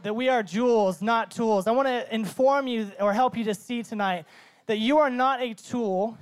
That 0.02 0.14
we 0.14 0.28
are 0.28 0.42
jewels, 0.42 1.00
not 1.00 1.30
tools. 1.30 1.66
I 1.66 1.70
want 1.70 1.88
to 1.88 2.14
inform 2.14 2.66
you 2.66 2.92
or 3.00 3.14
help 3.14 3.38
you 3.38 3.44
to 3.44 3.54
see 3.54 3.82
tonight 3.82 4.26
that 4.66 4.76
you 4.76 4.98
are 4.98 5.08
not 5.08 5.40
a 5.40 5.54
tool 5.54 6.18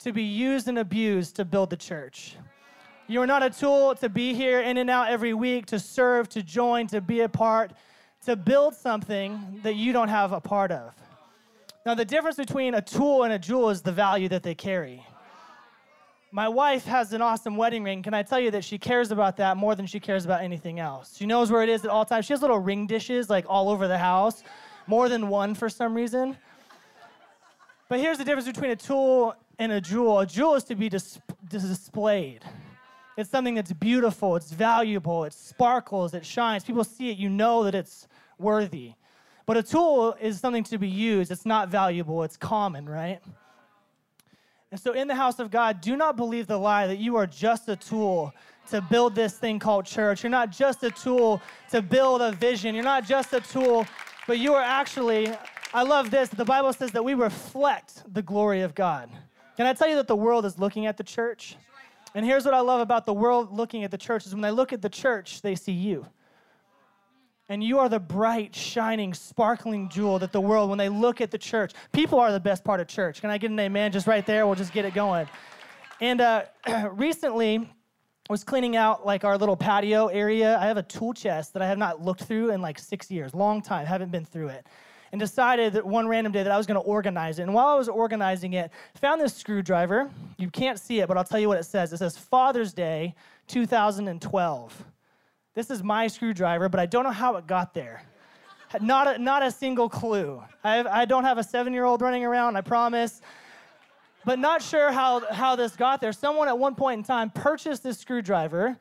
to 0.00 0.12
be 0.12 0.22
used 0.22 0.66
and 0.68 0.78
abused 0.78 1.36
to 1.36 1.44
build 1.44 1.70
the 1.70 1.76
church. 1.76 2.36
You 3.06 3.20
are 3.20 3.26
not 3.26 3.42
a 3.42 3.50
tool 3.50 3.94
to 3.96 4.08
be 4.08 4.34
here 4.34 4.60
in 4.60 4.76
and 4.76 4.88
out 4.88 5.08
every 5.08 5.34
week, 5.34 5.66
to 5.66 5.78
serve, 5.78 6.28
to 6.30 6.42
join, 6.42 6.86
to 6.88 7.00
be 7.00 7.20
a 7.20 7.28
part, 7.28 7.72
to 8.24 8.36
build 8.36 8.74
something 8.74 9.60
that 9.62 9.74
you 9.74 9.92
don't 9.92 10.08
have 10.08 10.32
a 10.32 10.40
part 10.40 10.70
of. 10.70 10.94
Now, 11.84 11.94
the 11.94 12.04
difference 12.04 12.36
between 12.36 12.74
a 12.74 12.82
tool 12.82 13.24
and 13.24 13.32
a 13.32 13.38
jewel 13.38 13.70
is 13.70 13.82
the 13.82 13.92
value 13.92 14.28
that 14.28 14.42
they 14.42 14.54
carry. 14.54 15.04
My 16.32 16.46
wife 16.46 16.84
has 16.84 17.12
an 17.12 17.20
awesome 17.20 17.56
wedding 17.56 17.82
ring. 17.82 18.02
Can 18.02 18.14
I 18.14 18.22
tell 18.22 18.38
you 18.38 18.52
that 18.52 18.62
she 18.64 18.78
cares 18.78 19.10
about 19.10 19.36
that 19.38 19.56
more 19.56 19.74
than 19.74 19.86
she 19.86 19.98
cares 19.98 20.24
about 20.24 20.42
anything 20.42 20.78
else? 20.78 21.16
She 21.16 21.26
knows 21.26 21.50
where 21.50 21.62
it 21.62 21.68
is 21.68 21.84
at 21.84 21.90
all 21.90 22.04
times. 22.04 22.26
She 22.26 22.32
has 22.32 22.40
little 22.40 22.60
ring 22.60 22.86
dishes 22.86 23.28
like 23.28 23.44
all 23.48 23.68
over 23.68 23.88
the 23.88 23.98
house, 23.98 24.44
more 24.86 25.08
than 25.08 25.28
one 25.28 25.54
for 25.54 25.68
some 25.68 25.92
reason. 25.92 26.36
But 27.88 27.98
here's 27.98 28.18
the 28.18 28.24
difference 28.24 28.46
between 28.46 28.70
a 28.70 28.76
tool 28.76 29.34
and 29.60 29.70
a 29.72 29.80
jewel. 29.80 30.18
A 30.18 30.26
jewel 30.26 30.54
is 30.54 30.64
to 30.64 30.74
be 30.74 30.88
dis- 30.88 31.20
displayed. 31.48 32.40
It's 33.16 33.28
something 33.28 33.54
that's 33.54 33.72
beautiful, 33.74 34.34
it's 34.34 34.50
valuable, 34.50 35.24
it 35.24 35.34
sparkles, 35.34 36.14
it 36.14 36.24
shines. 36.24 36.64
People 36.64 36.82
see 36.82 37.10
it, 37.10 37.18
you 37.18 37.28
know 37.28 37.64
that 37.64 37.74
it's 37.74 38.08
worthy. 38.38 38.94
But 39.44 39.58
a 39.58 39.62
tool 39.62 40.16
is 40.20 40.40
something 40.40 40.64
to 40.64 40.78
be 40.78 40.88
used. 40.88 41.30
It's 41.30 41.44
not 41.44 41.68
valuable, 41.68 42.22
it's 42.22 42.38
common, 42.38 42.88
right? 42.88 43.20
And 44.70 44.80
so, 44.80 44.92
in 44.92 45.08
the 45.08 45.14
house 45.14 45.38
of 45.40 45.50
God, 45.50 45.80
do 45.80 45.96
not 45.96 46.16
believe 46.16 46.46
the 46.46 46.56
lie 46.56 46.86
that 46.86 46.98
you 46.98 47.16
are 47.16 47.26
just 47.26 47.68
a 47.68 47.76
tool 47.76 48.32
to 48.70 48.80
build 48.80 49.14
this 49.14 49.36
thing 49.36 49.58
called 49.58 49.84
church. 49.84 50.22
You're 50.22 50.30
not 50.30 50.50
just 50.50 50.82
a 50.84 50.90
tool 50.90 51.42
to 51.70 51.82
build 51.82 52.22
a 52.22 52.32
vision. 52.32 52.74
You're 52.74 52.84
not 52.84 53.04
just 53.04 53.34
a 53.34 53.40
tool, 53.40 53.86
but 54.26 54.38
you 54.38 54.54
are 54.54 54.62
actually, 54.62 55.34
I 55.74 55.82
love 55.82 56.10
this. 56.10 56.28
The 56.30 56.44
Bible 56.44 56.72
says 56.72 56.92
that 56.92 57.04
we 57.04 57.14
reflect 57.14 58.04
the 58.14 58.22
glory 58.22 58.62
of 58.62 58.74
God. 58.74 59.10
Can 59.60 59.66
I 59.66 59.74
tell 59.74 59.90
you 59.90 59.96
that 59.96 60.08
the 60.08 60.16
world 60.16 60.46
is 60.46 60.58
looking 60.58 60.86
at 60.86 60.96
the 60.96 61.04
church? 61.04 61.54
And 62.14 62.24
here's 62.24 62.46
what 62.46 62.54
I 62.54 62.60
love 62.60 62.80
about 62.80 63.04
the 63.04 63.12
world 63.12 63.52
looking 63.52 63.84
at 63.84 63.90
the 63.90 63.98
church 63.98 64.24
is 64.24 64.32
when 64.32 64.40
they 64.40 64.50
look 64.50 64.72
at 64.72 64.80
the 64.80 64.88
church, 64.88 65.42
they 65.42 65.54
see 65.54 65.72
you. 65.72 66.06
And 67.50 67.62
you 67.62 67.78
are 67.78 67.90
the 67.90 68.00
bright, 68.00 68.56
shining, 68.56 69.12
sparkling 69.12 69.90
jewel 69.90 70.18
that 70.20 70.32
the 70.32 70.40
world, 70.40 70.70
when 70.70 70.78
they 70.78 70.88
look 70.88 71.20
at 71.20 71.30
the 71.30 71.36
church, 71.36 71.74
people 71.92 72.18
are 72.18 72.32
the 72.32 72.40
best 72.40 72.64
part 72.64 72.80
of 72.80 72.88
church. 72.88 73.20
Can 73.20 73.28
I 73.28 73.36
get 73.36 73.50
an 73.50 73.60
amen 73.60 73.92
just 73.92 74.06
right 74.06 74.24
there? 74.24 74.46
We'll 74.46 74.54
just 74.54 74.72
get 74.72 74.86
it 74.86 74.94
going. 74.94 75.28
And 76.00 76.22
uh, 76.22 76.44
recently, 76.92 77.58
I 77.58 78.32
was 78.32 78.44
cleaning 78.44 78.76
out 78.76 79.04
like 79.04 79.24
our 79.24 79.36
little 79.36 79.58
patio 79.58 80.06
area. 80.06 80.58
I 80.58 80.68
have 80.68 80.78
a 80.78 80.82
tool 80.82 81.12
chest 81.12 81.52
that 81.52 81.60
I 81.60 81.66
have 81.66 81.76
not 81.76 82.00
looked 82.00 82.22
through 82.22 82.52
in 82.52 82.62
like 82.62 82.78
six 82.78 83.10
years, 83.10 83.34
long 83.34 83.60
time, 83.60 83.84
haven't 83.84 84.10
been 84.10 84.24
through 84.24 84.48
it. 84.48 84.66
And 85.12 85.20
decided 85.20 85.72
that 85.72 85.84
one 85.84 86.06
random 86.06 86.32
day 86.32 86.44
that 86.44 86.52
I 86.52 86.56
was 86.56 86.66
going 86.66 86.80
to 86.80 86.86
organize 86.86 87.40
it. 87.40 87.42
And 87.42 87.52
while 87.52 87.66
I 87.66 87.74
was 87.74 87.88
organizing 87.88 88.52
it, 88.52 88.70
found 88.94 89.20
this 89.20 89.34
screwdriver. 89.34 90.08
You 90.36 90.50
can't 90.50 90.78
see 90.78 91.00
it, 91.00 91.08
but 91.08 91.16
I'll 91.16 91.24
tell 91.24 91.40
you 91.40 91.48
what 91.48 91.58
it 91.58 91.64
says. 91.64 91.92
It 91.92 91.96
says 91.96 92.16
Father's 92.16 92.72
Day 92.72 93.14
2012. 93.48 94.84
This 95.54 95.70
is 95.70 95.82
my 95.82 96.06
screwdriver, 96.06 96.68
but 96.68 96.78
I 96.78 96.86
don't 96.86 97.02
know 97.02 97.10
how 97.10 97.36
it 97.36 97.46
got 97.46 97.74
there. 97.74 98.04
Not 98.80 99.16
a, 99.16 99.18
not 99.18 99.42
a 99.42 99.50
single 99.50 99.88
clue. 99.88 100.40
I, 100.62 100.76
have, 100.76 100.86
I 100.86 101.04
don't 101.04 101.24
have 101.24 101.38
a 101.38 101.42
seven 101.42 101.72
year 101.72 101.84
old 101.84 102.02
running 102.02 102.24
around, 102.24 102.56
I 102.56 102.60
promise. 102.60 103.20
But 104.24 104.38
not 104.38 104.62
sure 104.62 104.92
how, 104.92 105.20
how 105.32 105.56
this 105.56 105.74
got 105.74 106.00
there. 106.00 106.12
Someone 106.12 106.46
at 106.46 106.58
one 106.58 106.74
point 106.74 106.98
in 106.98 107.04
time 107.04 107.30
purchased 107.30 107.82
this 107.82 107.98
screwdriver, 107.98 108.76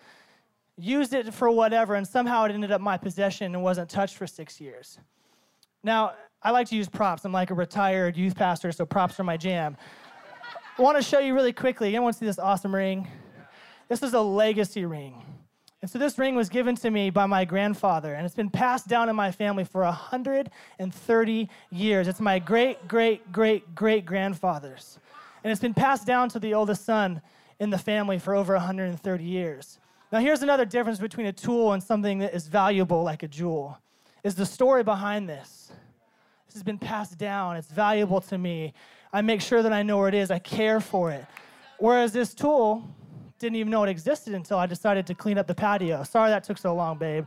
used 0.77 1.13
it 1.13 1.33
for 1.33 1.49
whatever, 1.49 1.95
and 1.95 2.07
somehow 2.07 2.43
it 2.43 2.51
ended 2.51 2.71
up 2.71 2.81
my 2.81 2.97
possession 2.97 3.55
and 3.55 3.63
wasn't 3.63 3.89
touched 3.89 4.15
for 4.15 4.27
six 4.27 4.59
years. 4.59 4.99
Now, 5.83 6.13
I 6.41 6.51
like 6.51 6.67
to 6.69 6.75
use 6.75 6.89
props. 6.89 7.25
I'm 7.25 7.31
like 7.31 7.51
a 7.51 7.53
retired 7.53 8.17
youth 8.17 8.35
pastor, 8.35 8.71
so 8.71 8.85
props 8.85 9.19
are 9.19 9.23
my 9.23 9.37
jam. 9.37 9.77
I 10.77 10.81
want 10.81 10.97
to 10.97 11.03
show 11.03 11.19
you 11.19 11.33
really 11.33 11.53
quickly. 11.53 11.93
You 11.93 12.01
want 12.01 12.15
to 12.15 12.19
see 12.19 12.25
this 12.25 12.39
awesome 12.39 12.73
ring? 12.73 13.07
This 13.87 14.03
is 14.03 14.13
a 14.13 14.21
legacy 14.21 14.85
ring. 14.85 15.21
And 15.81 15.89
so 15.89 15.97
this 15.97 16.17
ring 16.17 16.35
was 16.35 16.49
given 16.49 16.75
to 16.77 16.91
me 16.91 17.09
by 17.09 17.25
my 17.25 17.45
grandfather, 17.45 18.13
and 18.13 18.25
it's 18.25 18.35
been 18.35 18.49
passed 18.49 18.87
down 18.87 19.07
in 19.07 19.15
my 19.15 19.31
family 19.31 19.63
for 19.63 19.81
130 19.81 21.49
years. 21.71 22.07
It's 22.07 22.19
my 22.19 22.39
great, 22.39 22.87
great, 22.87 23.31
great, 23.31 23.73
great 23.73 24.05
grandfather's. 24.05 24.99
And 25.43 25.51
it's 25.51 25.61
been 25.61 25.73
passed 25.73 26.05
down 26.05 26.27
to 26.29 26.39
the 26.39 26.53
oldest 26.53 26.83
son 26.83 27.21
in 27.59 27.69
the 27.69 27.77
family 27.77 28.19
for 28.19 28.35
over 28.35 28.53
130 28.53 29.23
years. 29.23 29.79
Now, 30.11 30.19
here's 30.19 30.41
another 30.41 30.65
difference 30.65 30.99
between 30.99 31.27
a 31.27 31.33
tool 31.33 31.71
and 31.71 31.81
something 31.81 32.19
that 32.19 32.33
is 32.33 32.47
valuable 32.47 33.03
like 33.03 33.23
a 33.23 33.27
jewel. 33.27 33.77
Is 34.23 34.35
the 34.35 34.45
story 34.45 34.83
behind 34.83 35.29
this. 35.29 35.71
This 36.47 36.55
has 36.55 36.63
been 36.63 36.79
passed 36.79 37.17
down. 37.17 37.55
It's 37.57 37.69
valuable 37.69 38.21
to 38.21 38.37
me. 38.37 38.73
I 39.13 39.21
make 39.21 39.41
sure 39.41 39.61
that 39.61 39.71
I 39.71 39.83
know 39.83 39.97
where 39.97 40.07
it 40.07 40.15
is. 40.15 40.31
I 40.31 40.39
care 40.39 40.79
for 40.79 41.11
it. 41.11 41.25
Whereas 41.77 42.11
this 42.11 42.33
tool 42.33 42.83
didn't 43.39 43.55
even 43.55 43.71
know 43.71 43.83
it 43.83 43.89
existed 43.89 44.33
until 44.33 44.57
I 44.57 44.65
decided 44.65 45.07
to 45.07 45.15
clean 45.15 45.37
up 45.37 45.47
the 45.47 45.55
patio. 45.55 46.03
Sorry 46.03 46.29
that 46.29 46.43
took 46.43 46.57
so 46.57 46.75
long, 46.75 46.97
babe. 46.97 47.25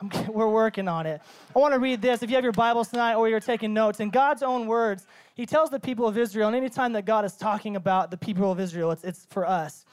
I'm, 0.00 0.10
we're 0.32 0.48
working 0.48 0.88
on 0.88 1.06
it. 1.06 1.20
I 1.54 1.58
want 1.58 1.74
to 1.74 1.78
read 1.78 2.02
this. 2.02 2.22
If 2.22 2.30
you 2.30 2.36
have 2.36 2.44
your 2.44 2.52
Bibles 2.52 2.88
tonight 2.88 3.14
or 3.14 3.28
you're 3.28 3.40
taking 3.40 3.72
notes, 3.72 4.00
in 4.00 4.10
God's 4.10 4.42
own 4.42 4.66
words, 4.66 5.06
He 5.34 5.46
tells 5.46 5.70
the 5.70 5.78
people 5.78 6.06
of 6.06 6.18
Israel, 6.18 6.48
and 6.48 6.56
anytime 6.56 6.92
that 6.94 7.04
God 7.04 7.24
is 7.24 7.36
talking 7.36 7.76
about 7.76 8.10
the 8.10 8.16
people 8.16 8.50
of 8.50 8.58
Israel, 8.58 8.90
it's, 8.90 9.04
it's 9.04 9.26
for 9.30 9.46
us. 9.46 9.84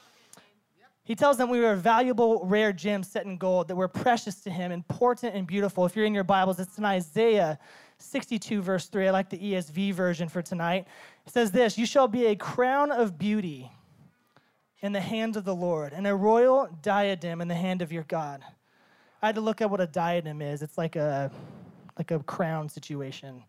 He 1.04 1.16
tells 1.16 1.36
them 1.36 1.50
we 1.50 1.60
were 1.60 1.74
valuable, 1.74 2.44
rare 2.44 2.72
gems 2.72 3.08
set 3.08 3.26
in 3.26 3.36
gold, 3.36 3.68
that 3.68 3.76
were 3.76 3.88
precious 3.88 4.36
to 4.42 4.50
Him, 4.50 4.70
important 4.70 5.34
and 5.34 5.46
beautiful. 5.46 5.84
If 5.84 5.96
you're 5.96 6.06
in 6.06 6.14
your 6.14 6.24
Bibles, 6.24 6.60
it's 6.60 6.78
in 6.78 6.84
Isaiah 6.84 7.58
62, 7.98 8.62
verse 8.62 8.86
3. 8.86 9.08
I 9.08 9.10
like 9.10 9.28
the 9.28 9.38
ESV 9.38 9.94
version 9.94 10.28
for 10.28 10.42
tonight. 10.42 10.86
It 11.26 11.32
says 11.32 11.50
this 11.50 11.76
You 11.76 11.86
shall 11.86 12.06
be 12.06 12.26
a 12.26 12.36
crown 12.36 12.92
of 12.92 13.18
beauty 13.18 13.70
in 14.80 14.92
the 14.92 15.00
hand 15.00 15.36
of 15.36 15.44
the 15.44 15.54
Lord, 15.54 15.92
and 15.92 16.06
a 16.06 16.14
royal 16.14 16.68
diadem 16.82 17.40
in 17.40 17.48
the 17.48 17.54
hand 17.54 17.82
of 17.82 17.92
your 17.92 18.04
God. 18.04 18.42
I 19.22 19.26
had 19.26 19.36
to 19.36 19.40
look 19.40 19.60
at 19.60 19.70
what 19.70 19.80
a 19.80 19.86
diadem 19.86 20.42
is. 20.42 20.62
It's 20.62 20.78
like 20.78 20.96
a 20.96 21.30
like 21.98 22.10
a 22.10 22.20
crown 22.20 22.68
situation. 22.68 23.42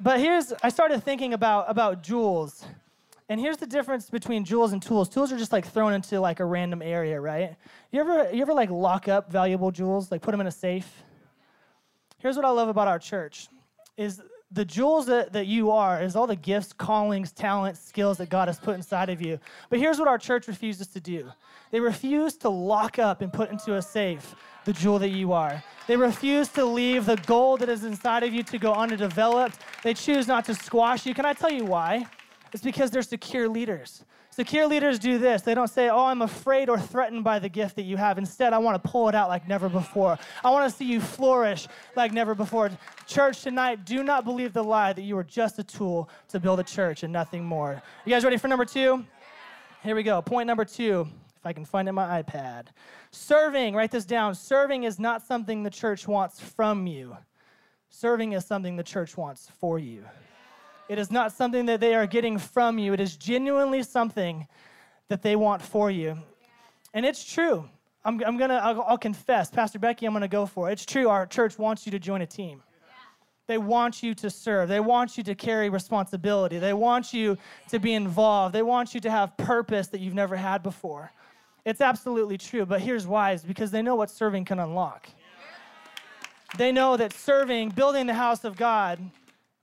but 0.00 0.20
here's 0.20 0.52
I 0.62 0.68
started 0.68 1.02
thinking 1.02 1.34
about 1.34 1.68
about 1.68 2.02
jewels. 2.02 2.64
And 3.30 3.38
here's 3.38 3.58
the 3.58 3.66
difference 3.66 4.10
between 4.10 4.44
jewels 4.44 4.72
and 4.72 4.82
tools. 4.82 5.08
Tools 5.08 5.32
are 5.32 5.38
just 5.38 5.52
like 5.52 5.64
thrown 5.64 5.92
into 5.92 6.20
like 6.20 6.40
a 6.40 6.44
random 6.44 6.82
area, 6.82 7.20
right? 7.20 7.54
You 7.92 8.00
ever 8.00 8.28
you 8.32 8.42
ever 8.42 8.52
like 8.52 8.70
lock 8.70 9.06
up 9.06 9.30
valuable 9.30 9.70
jewels, 9.70 10.10
like 10.10 10.20
put 10.20 10.32
them 10.32 10.40
in 10.40 10.48
a 10.48 10.50
safe? 10.50 11.04
Here's 12.18 12.34
what 12.34 12.44
I 12.44 12.50
love 12.50 12.68
about 12.68 12.88
our 12.88 12.98
church 12.98 13.46
is 13.96 14.20
the 14.50 14.64
jewels 14.64 15.06
that, 15.06 15.32
that 15.32 15.46
you 15.46 15.70
are 15.70 16.02
is 16.02 16.16
all 16.16 16.26
the 16.26 16.34
gifts, 16.34 16.72
callings, 16.72 17.30
talents, 17.30 17.78
skills 17.78 18.18
that 18.18 18.30
God 18.30 18.48
has 18.48 18.58
put 18.58 18.74
inside 18.74 19.08
of 19.08 19.22
you. 19.22 19.38
But 19.68 19.78
here's 19.78 20.00
what 20.00 20.08
our 20.08 20.18
church 20.18 20.48
refuses 20.48 20.88
to 20.88 21.00
do 21.00 21.30
they 21.70 21.78
refuse 21.78 22.36
to 22.38 22.48
lock 22.48 22.98
up 22.98 23.22
and 23.22 23.32
put 23.32 23.52
into 23.52 23.76
a 23.76 23.82
safe 23.82 24.34
the 24.64 24.72
jewel 24.72 24.98
that 24.98 25.10
you 25.10 25.32
are. 25.32 25.62
They 25.86 25.96
refuse 25.96 26.48
to 26.48 26.64
leave 26.64 27.06
the 27.06 27.16
gold 27.28 27.60
that 27.60 27.68
is 27.68 27.84
inside 27.84 28.24
of 28.24 28.34
you 28.34 28.42
to 28.42 28.58
go 28.58 28.74
undeveloped. 28.74 29.60
They 29.84 29.94
choose 29.94 30.26
not 30.26 30.44
to 30.46 30.54
squash 30.56 31.06
you. 31.06 31.14
Can 31.14 31.24
I 31.24 31.32
tell 31.32 31.52
you 31.52 31.64
why? 31.64 32.06
It's 32.52 32.62
because 32.62 32.90
they're 32.90 33.02
secure 33.02 33.48
leaders. 33.48 34.04
Secure 34.30 34.66
leaders 34.66 34.98
do 34.98 35.18
this. 35.18 35.42
They 35.42 35.54
don't 35.54 35.68
say, 35.68 35.88
Oh, 35.88 36.04
I'm 36.04 36.22
afraid 36.22 36.68
or 36.68 36.78
threatened 36.78 37.24
by 37.24 37.38
the 37.38 37.48
gift 37.48 37.76
that 37.76 37.82
you 37.82 37.96
have. 37.96 38.16
Instead, 38.16 38.52
I 38.52 38.58
want 38.58 38.82
to 38.82 38.88
pull 38.88 39.08
it 39.08 39.14
out 39.14 39.28
like 39.28 39.48
never 39.48 39.68
before. 39.68 40.18
I 40.44 40.50
want 40.50 40.70
to 40.70 40.76
see 40.76 40.84
you 40.84 41.00
flourish 41.00 41.66
like 41.96 42.12
never 42.12 42.34
before. 42.34 42.70
Church, 43.06 43.42
tonight, 43.42 43.84
do 43.84 44.04
not 44.04 44.24
believe 44.24 44.52
the 44.52 44.62
lie 44.62 44.92
that 44.92 45.02
you 45.02 45.18
are 45.18 45.24
just 45.24 45.58
a 45.58 45.64
tool 45.64 46.08
to 46.28 46.38
build 46.38 46.60
a 46.60 46.64
church 46.64 47.02
and 47.02 47.12
nothing 47.12 47.44
more. 47.44 47.82
You 48.04 48.10
guys 48.10 48.24
ready 48.24 48.36
for 48.36 48.48
number 48.48 48.64
two? 48.64 49.04
Here 49.82 49.96
we 49.96 50.02
go. 50.02 50.22
Point 50.22 50.46
number 50.46 50.64
two, 50.64 51.08
if 51.36 51.46
I 51.46 51.52
can 51.52 51.64
find 51.64 51.88
it 51.88 51.90
in 51.90 51.94
my 51.94 52.22
iPad. 52.22 52.66
Serving, 53.10 53.74
write 53.74 53.90
this 53.90 54.04
down. 54.04 54.34
Serving 54.34 54.84
is 54.84 55.00
not 55.00 55.22
something 55.26 55.62
the 55.62 55.70
church 55.70 56.06
wants 56.06 56.38
from 56.38 56.86
you, 56.86 57.16
serving 57.88 58.32
is 58.32 58.44
something 58.44 58.76
the 58.76 58.82
church 58.82 59.16
wants 59.16 59.48
for 59.58 59.78
you. 59.78 60.04
It 60.90 60.98
is 60.98 61.12
not 61.12 61.30
something 61.30 61.66
that 61.66 61.78
they 61.78 61.94
are 61.94 62.04
getting 62.04 62.36
from 62.36 62.76
you. 62.76 62.92
It 62.92 62.98
is 62.98 63.16
genuinely 63.16 63.84
something 63.84 64.48
that 65.06 65.22
they 65.22 65.36
want 65.36 65.62
for 65.62 65.88
you. 65.88 66.18
And 66.92 67.06
it's 67.06 67.24
true. 67.24 67.68
I'm, 68.04 68.20
I'm 68.26 68.36
gonna, 68.36 68.56
I'll, 68.56 68.82
I'll 68.82 68.98
confess, 68.98 69.52
Pastor 69.52 69.78
Becky, 69.78 70.04
I'm 70.04 70.12
gonna 70.12 70.26
go 70.26 70.46
for 70.46 70.68
it. 70.68 70.72
It's 70.72 70.84
true, 70.84 71.08
our 71.08 71.26
church 71.26 71.56
wants 71.60 71.86
you 71.86 71.92
to 71.92 72.00
join 72.00 72.22
a 72.22 72.26
team. 72.26 72.64
They 73.46 73.56
want 73.56 74.02
you 74.02 74.14
to 74.16 74.28
serve. 74.30 74.68
They 74.68 74.80
want 74.80 75.16
you 75.16 75.22
to 75.22 75.36
carry 75.36 75.68
responsibility. 75.68 76.58
They 76.58 76.72
want 76.72 77.14
you 77.14 77.38
to 77.68 77.78
be 77.78 77.94
involved. 77.94 78.52
They 78.52 78.62
want 78.62 78.92
you 78.92 78.98
to 79.02 79.10
have 79.12 79.36
purpose 79.36 79.86
that 79.88 80.00
you've 80.00 80.14
never 80.14 80.34
had 80.34 80.60
before. 80.60 81.12
It's 81.64 81.80
absolutely 81.80 82.36
true, 82.36 82.66
but 82.66 82.80
here's 82.80 83.06
why 83.06 83.30
is 83.30 83.44
because 83.44 83.70
they 83.70 83.80
know 83.80 83.94
what 83.94 84.10
serving 84.10 84.44
can 84.44 84.58
unlock. 84.58 85.08
They 86.58 86.72
know 86.72 86.96
that 86.96 87.12
serving, 87.12 87.70
building 87.70 88.06
the 88.06 88.14
house 88.14 88.42
of 88.42 88.56
God, 88.56 88.98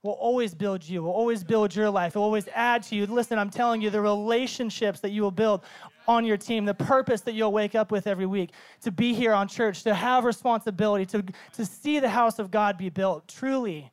will 0.08 0.14
always 0.14 0.54
build 0.54 0.82
you, 0.88 1.02
will 1.02 1.12
always 1.12 1.44
build 1.44 1.76
your 1.76 1.90
life, 1.90 2.14
will 2.14 2.22
always 2.22 2.48
add 2.54 2.82
to 2.82 2.96
you. 2.96 3.04
Listen, 3.06 3.38
I'm 3.38 3.50
telling 3.50 3.82
you, 3.82 3.90
the 3.90 4.00
relationships 4.00 5.00
that 5.00 5.10
you 5.10 5.20
will 5.20 5.30
build 5.30 5.60
on 6.06 6.24
your 6.24 6.38
team, 6.38 6.64
the 6.64 6.72
purpose 6.72 7.20
that 7.20 7.34
you'll 7.34 7.52
wake 7.52 7.74
up 7.74 7.90
with 7.90 8.06
every 8.06 8.24
week, 8.24 8.52
to 8.80 8.90
be 8.90 9.12
here 9.12 9.34
on 9.34 9.46
church, 9.46 9.82
to 9.82 9.92
have 9.92 10.24
responsibility, 10.24 11.04
to, 11.04 11.22
to 11.52 11.66
see 11.66 12.00
the 12.00 12.08
house 12.08 12.38
of 12.38 12.50
God 12.50 12.78
be 12.78 12.88
built, 12.88 13.28
truly 13.28 13.92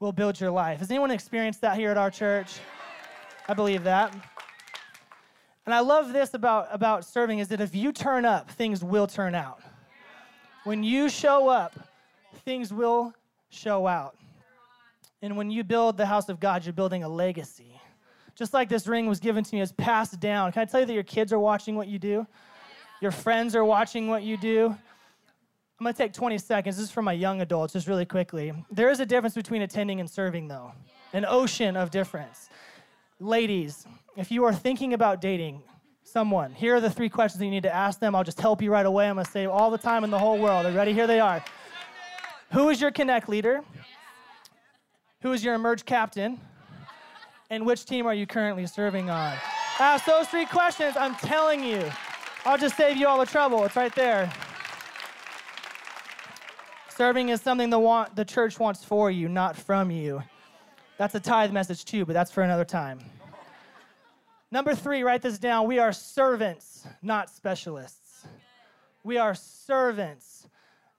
will 0.00 0.12
build 0.12 0.40
your 0.40 0.50
life. 0.50 0.78
Has 0.78 0.90
anyone 0.90 1.10
experienced 1.10 1.60
that 1.60 1.76
here 1.76 1.90
at 1.90 1.98
our 1.98 2.10
church? 2.10 2.58
I 3.46 3.52
believe 3.52 3.84
that. 3.84 4.14
And 5.66 5.74
I 5.74 5.80
love 5.80 6.14
this 6.14 6.32
about, 6.32 6.68
about 6.70 7.04
serving 7.04 7.40
is 7.40 7.48
that 7.48 7.60
if 7.60 7.74
you 7.74 7.92
turn 7.92 8.24
up, 8.24 8.50
things 8.50 8.82
will 8.82 9.06
turn 9.06 9.34
out. 9.34 9.60
When 10.64 10.82
you 10.82 11.10
show 11.10 11.48
up, 11.48 11.78
things 12.46 12.72
will 12.72 13.12
show 13.50 13.86
out. 13.86 14.16
And 15.22 15.36
when 15.36 15.50
you 15.50 15.62
build 15.62 15.96
the 15.96 16.06
house 16.06 16.28
of 16.28 16.40
God, 16.40 16.64
you're 16.66 16.72
building 16.72 17.04
a 17.04 17.08
legacy. 17.08 17.80
Just 18.34 18.52
like 18.52 18.68
this 18.68 18.88
ring 18.88 19.06
was 19.06 19.20
given 19.20 19.44
to 19.44 19.54
me, 19.54 19.60
it's 19.62 19.72
passed 19.72 20.18
down. 20.18 20.50
Can 20.52 20.62
I 20.62 20.64
tell 20.64 20.80
you 20.80 20.86
that 20.86 20.92
your 20.92 21.04
kids 21.04 21.32
are 21.32 21.38
watching 21.38 21.76
what 21.76 21.86
you 21.86 21.98
do? 21.98 22.26
Your 23.00 23.12
friends 23.12 23.54
are 23.54 23.64
watching 23.64 24.08
what 24.08 24.24
you 24.24 24.36
do. 24.36 24.66
I'm 25.82 25.84
gonna 25.84 25.92
take 25.92 26.12
20 26.12 26.38
seconds. 26.38 26.76
This 26.76 26.84
is 26.86 26.90
for 26.90 27.02
my 27.02 27.12
young 27.12 27.40
adults, 27.40 27.72
just 27.72 27.88
really 27.88 28.04
quickly. 28.04 28.52
There 28.70 28.90
is 28.90 29.00
a 29.00 29.06
difference 29.06 29.34
between 29.34 29.62
attending 29.62 30.00
and 30.00 30.08
serving, 30.08 30.48
though, 30.48 30.72
an 31.12 31.24
ocean 31.24 31.76
of 31.76 31.90
difference. 31.90 32.50
Ladies, 33.18 33.86
if 34.16 34.30
you 34.30 34.44
are 34.44 34.52
thinking 34.52 34.94
about 34.94 35.20
dating 35.20 35.62
someone, 36.04 36.52
here 36.52 36.76
are 36.76 36.80
the 36.80 36.90
three 36.90 37.08
questions 37.08 37.38
that 37.40 37.44
you 37.44 37.50
need 37.50 37.64
to 37.64 37.74
ask 37.74 37.98
them. 38.00 38.14
I'll 38.14 38.24
just 38.24 38.40
help 38.40 38.62
you 38.62 38.70
right 38.70 38.86
away. 38.86 39.08
I'm 39.08 39.16
gonna 39.16 39.24
save 39.24 39.50
all 39.50 39.70
the 39.70 39.78
time 39.78 40.04
in 40.04 40.10
the 40.10 40.18
whole 40.18 40.38
world. 40.38 40.66
Are 40.66 40.72
ready? 40.72 40.92
Here 40.92 41.06
they 41.06 41.20
are. 41.20 41.44
Who 42.52 42.68
is 42.70 42.80
your 42.80 42.90
Connect 42.90 43.28
leader? 43.28 43.62
Who 45.22 45.32
is 45.32 45.44
your 45.44 45.54
emerge 45.54 45.84
captain? 45.84 46.40
And 47.48 47.64
which 47.64 47.84
team 47.84 48.06
are 48.06 48.14
you 48.14 48.26
currently 48.26 48.66
serving 48.66 49.08
on? 49.08 49.36
Ask 49.78 50.04
those 50.04 50.26
three 50.28 50.46
questions. 50.46 50.96
I'm 50.96 51.14
telling 51.16 51.62
you, 51.62 51.90
I'll 52.44 52.58
just 52.58 52.76
save 52.76 52.96
you 52.96 53.06
all 53.06 53.18
the 53.18 53.26
trouble. 53.26 53.64
It's 53.64 53.76
right 53.76 53.94
there. 53.94 54.32
Serving 56.88 57.30
is 57.30 57.40
something 57.40 57.70
the, 57.70 57.78
want, 57.78 58.14
the 58.16 58.24
church 58.24 58.58
wants 58.58 58.84
for 58.84 59.10
you, 59.10 59.28
not 59.28 59.56
from 59.56 59.90
you. 59.90 60.22
That's 60.98 61.14
a 61.14 61.20
tithe 61.20 61.52
message 61.52 61.84
too, 61.84 62.04
but 62.04 62.12
that's 62.12 62.30
for 62.30 62.42
another 62.42 62.64
time. 62.64 62.98
Number 64.50 64.74
three, 64.74 65.02
write 65.02 65.22
this 65.22 65.38
down. 65.38 65.66
We 65.66 65.78
are 65.78 65.92
servants, 65.92 66.86
not 67.00 67.30
specialists. 67.30 68.26
We 69.02 69.18
are 69.18 69.34
servants, 69.34 70.46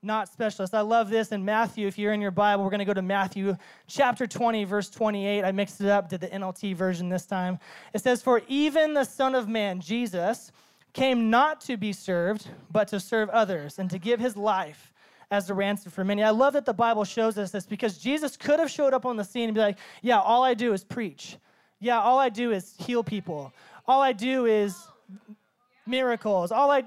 not 0.03 0.31
specialists. 0.31 0.73
I 0.73 0.81
love 0.81 1.09
this 1.09 1.31
in 1.31 1.43
Matthew. 1.45 1.87
If 1.87 1.97
you're 1.97 2.13
in 2.13 2.21
your 2.21 2.31
Bible, 2.31 2.63
we're 2.63 2.69
going 2.69 2.79
to 2.79 2.85
go 2.85 2.93
to 2.93 3.01
Matthew 3.01 3.55
chapter 3.87 4.27
20, 4.27 4.65
verse 4.65 4.89
28. 4.89 5.43
I 5.43 5.51
mixed 5.51 5.81
it 5.81 5.87
up, 5.87 6.09
did 6.09 6.21
the 6.21 6.27
NLT 6.27 6.75
version 6.75 7.09
this 7.09 7.25
time. 7.25 7.59
It 7.93 8.01
says, 8.01 8.21
For 8.21 8.41
even 8.47 8.93
the 8.93 9.05
Son 9.05 9.33
of 9.35 9.47
Man, 9.47 9.79
Jesus, 9.79 10.51
came 10.93 11.29
not 11.29 11.61
to 11.61 11.77
be 11.77 11.93
served, 11.93 12.47
but 12.71 12.87
to 12.89 12.99
serve 12.99 13.29
others 13.29 13.79
and 13.79 13.89
to 13.89 13.97
give 13.97 14.19
his 14.19 14.35
life 14.37 14.93
as 15.31 15.49
a 15.49 15.53
ransom 15.53 15.91
for 15.91 16.03
many. 16.03 16.21
I 16.21 16.29
love 16.29 16.53
that 16.53 16.65
the 16.65 16.73
Bible 16.73 17.03
shows 17.03 17.37
us 17.37 17.51
this 17.51 17.65
because 17.65 17.97
Jesus 17.97 18.37
could 18.37 18.59
have 18.59 18.69
showed 18.69 18.93
up 18.93 19.05
on 19.05 19.17
the 19.17 19.23
scene 19.23 19.49
and 19.49 19.55
be 19.55 19.61
like, 19.61 19.77
Yeah, 20.01 20.19
all 20.19 20.43
I 20.43 20.53
do 20.53 20.73
is 20.73 20.83
preach. 20.83 21.37
Yeah, 21.79 21.99
all 21.99 22.19
I 22.19 22.29
do 22.29 22.51
is 22.51 22.75
heal 22.77 23.03
people. 23.03 23.51
All 23.87 24.01
I 24.01 24.13
do 24.13 24.45
is 24.45 24.87
miracles. 25.85 26.51
All 26.51 26.71
I 26.71 26.83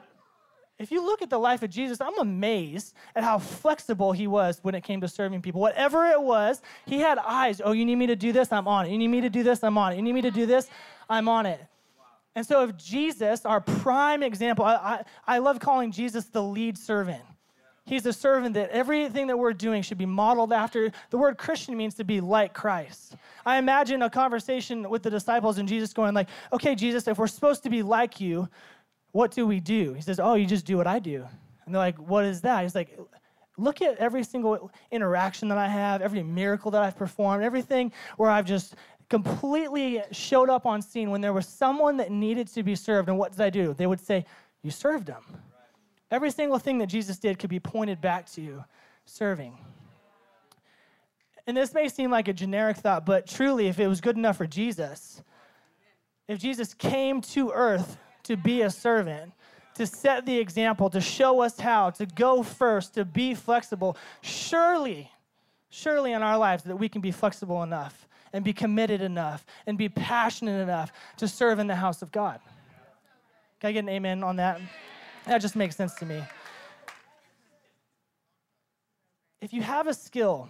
if 0.79 0.91
you 0.91 1.05
look 1.05 1.23
at 1.23 1.31
the 1.31 1.39
life 1.39 1.63
of 1.63 1.71
Jesus, 1.71 2.01
I'm 2.01 2.19
amazed 2.19 2.95
at 3.15 3.25
how 3.25 3.39
flexible 3.39 4.13
he 4.13 4.27
was 4.27 4.59
when 4.63 4.75
it 4.75 4.83
came 4.83 5.01
to 5.01 5.09
serving 5.09 5.41
people. 5.41 5.61
Whatever 5.61 6.07
it 6.07 6.21
was, 6.21 6.61
he 6.85 6.99
had 7.01 7.19
eyes. 7.19 7.63
Oh, 7.65 7.73
you 7.73 7.87
need 7.87 7.97
me 7.97 8.07
to 8.09 8.17
do 8.17 8.33
this? 8.33 8.53
I'm 8.53 8.69
on 8.69 8.87
it. 8.87 8.91
You 8.91 8.99
need 8.99 9.09
me 9.09 9.23
to 9.23 9.31
do 9.31 9.43
this? 9.43 9.65
I'm 9.65 9.79
on 9.79 9.93
it. 9.93 9.97
You 9.97 10.03
need 10.03 10.13
me 10.13 10.23
to 10.23 10.31
do 10.31 10.45
this? 10.45 10.69
I'm 11.09 11.29
on 11.29 11.47
it. 11.47 11.65
And 12.35 12.45
so, 12.45 12.65
if 12.65 12.77
Jesus, 12.77 13.47
our 13.47 13.63
prime 13.63 14.23
example, 14.23 14.67
I, 14.67 14.75
I, 14.75 15.05
I 15.27 15.39
love 15.39 15.59
calling 15.59 15.91
Jesus 15.91 16.27
the 16.27 16.43
lead 16.43 16.77
servant. 16.77 17.23
He's 17.87 18.05
a 18.05 18.13
servant 18.13 18.55
that 18.55 18.69
everything 18.71 19.29
that 19.29 19.39
we're 19.39 19.53
doing 19.55 19.81
should 19.81 19.97
be 19.97 20.07
modeled 20.07 20.53
after. 20.53 20.91
The 21.11 21.17
word 21.17 21.39
Christian 21.39 21.77
means 21.77 21.95
to 21.95 22.05
be 22.05 22.21
like 22.21 22.53
Christ. 22.53 23.15
I 23.47 23.59
imagine 23.59 24.03
a 24.03 24.11
conversation 24.11 24.91
with 24.91 25.05
the 25.05 25.11
disciples 25.11 25.59
and 25.59 25.69
Jesus 25.69 25.93
going 25.93 26.13
like, 26.13 26.29
"Okay, 26.53 26.75
Jesus, 26.75 27.07
if 27.07 27.17
we're 27.17 27.29
supposed 27.29 27.63
to 27.63 27.71
be 27.71 27.83
like 27.85 28.21
you, 28.21 28.49
what 29.17 29.31
do 29.31 29.47
we 29.47 29.61
do? 29.61 29.95
He 29.95 30.03
says, 30.03 30.21
Oh, 30.21 30.35
you 30.35 30.45
just 30.45 30.67
do 30.67 30.77
what 30.77 30.87
I 30.87 30.99
do. 30.99 31.27
And 31.65 31.75
they're 31.75 31.81
like, 31.81 31.97
What 31.97 32.27
is 32.27 32.43
that? 32.43 32.63
He's 32.63 32.75
like, 32.75 32.99
Look 33.57 33.81
at 33.81 33.97
every 33.97 34.23
single 34.23 34.71
interaction 34.91 35.49
that 35.49 35.57
I 35.57 35.67
have, 35.67 36.03
every 36.03 36.23
miracle 36.23 36.71
that 36.73 36.83
I've 36.83 36.99
performed, 36.99 37.43
everything 37.43 37.93
where 38.19 38.31
I've 38.31 38.45
just 38.45 38.75
completely 39.09 40.03
showed 40.13 40.51
up 40.51 40.67
on 40.67 40.83
scene 40.83 41.11
when 41.11 41.23
there 41.23 41.33
was 41.33 41.49
someone 41.49 41.97
that 41.97 42.11
needed 42.11 42.49
to 42.49 42.63
be 42.63 42.75
served. 42.75 43.09
And 43.09 43.17
what 43.17 43.33
did 43.33 43.41
I 43.41 43.49
do? 43.49 43.73
They 43.73 43.87
would 43.87 44.01
say, 44.01 44.27
You 44.63 44.71
served 44.71 45.07
them. 45.07 45.25
Every 46.11 46.31
single 46.31 46.59
thing 46.59 46.77
that 46.79 46.89
Jesus 46.89 47.19
did 47.19 47.39
could 47.39 47.51
be 47.51 47.59
pointed 47.59 48.03
back 48.03 48.31
to 48.33 48.43
you 48.43 48.65
serving. 49.07 49.59
And 51.47 51.57
this 51.57 51.73
may 51.73 51.89
seem 51.89 52.11
like 52.11 52.29
a 52.29 52.35
generic 52.35 52.77
thought, 52.77 53.07
but 53.07 53.27
truly, 53.27 53.69
if 53.69 53.81
it 53.81 53.89
was 53.89 54.03
good 54.03 54.17
enough 54.17 54.37
for 54.37 54.47
Jesus, 54.47 55.23
if 56.29 56.39
Jesus 56.39 56.75
came 56.75 57.23
to 57.23 57.51
earth 57.53 57.97
to 58.27 58.37
be 58.37 58.63
a 58.63 58.71
servant, 58.71 59.33
to 59.75 59.87
set 59.87 60.27
the 60.27 60.39
example, 60.39 60.89
to 60.91 61.01
show 61.01 61.41
us 61.41 61.59
how, 61.59 61.91
to 61.91 62.07
go 62.07 62.43
first, 62.43 62.95
to 62.95 63.05
be 63.05 63.35
flexible, 63.35 63.97
surely, 64.23 65.11
surely 65.69 66.13
in 66.13 66.23
our 66.23 66.39
lives 66.39 66.65
that 66.65 66.77
we 66.77 66.89
can 66.89 67.01
be 67.01 67.11
flexible 67.11 67.63
enough 67.63 68.07
and 68.33 68.45
be 68.45 68.53
committed 68.53 69.01
enough 69.01 69.45
and 69.67 69.79
be 69.79 69.89
passionate 69.89 70.61
enough 70.61 70.93
to 71.17 71.29
serve 71.29 71.59
in 71.59 71.67
the 71.67 71.75
house 71.75 72.03
of 72.03 72.11
God. 72.11 72.41
Can 73.61 73.71
I 73.71 73.73
get 73.73 73.81
an 73.81 73.89
amen 73.89 74.23
on 74.23 74.37
that? 74.37 74.61
That 75.27 75.39
just 75.39 75.57
makes 75.57 75.77
sense 75.77 75.95
to 75.95 76.07
me. 76.07 76.23
If 79.41 79.53
you 79.53 79.63
have 79.63 79.87
a 79.87 79.95
skill, 79.95 80.49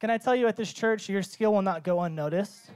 can 0.00 0.10
I 0.10 0.18
tell 0.18 0.34
you 0.34 0.46
at 0.46 0.56
this 0.56 0.72
church, 0.72 1.08
your 1.08 1.22
skill 1.22 1.52
will 1.52 1.62
not 1.62 1.82
go 1.82 2.00
unnoticed? 2.00 2.70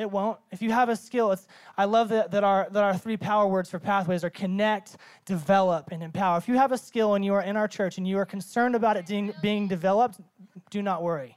It 0.00 0.10
won't. 0.10 0.38
If 0.50 0.62
you 0.62 0.70
have 0.72 0.88
a 0.88 0.96
skill, 0.96 1.30
it's, 1.32 1.46
I 1.76 1.84
love 1.84 2.08
that, 2.08 2.30
that, 2.30 2.42
our, 2.42 2.68
that 2.70 2.82
our 2.82 2.96
three 2.96 3.16
power 3.16 3.46
words 3.46 3.68
for 3.70 3.78
pathways 3.78 4.24
are 4.24 4.30
connect, 4.30 4.96
develop, 5.26 5.90
and 5.92 6.02
empower. 6.02 6.38
If 6.38 6.48
you 6.48 6.56
have 6.56 6.72
a 6.72 6.78
skill 6.78 7.14
and 7.14 7.24
you 7.24 7.34
are 7.34 7.42
in 7.42 7.56
our 7.56 7.68
church 7.68 7.98
and 7.98 8.08
you 8.08 8.16
are 8.18 8.24
concerned 8.24 8.74
about 8.74 8.96
it 8.96 9.06
being, 9.06 9.32
being 9.42 9.68
developed, 9.68 10.20
do 10.70 10.82
not 10.82 11.02
worry 11.02 11.36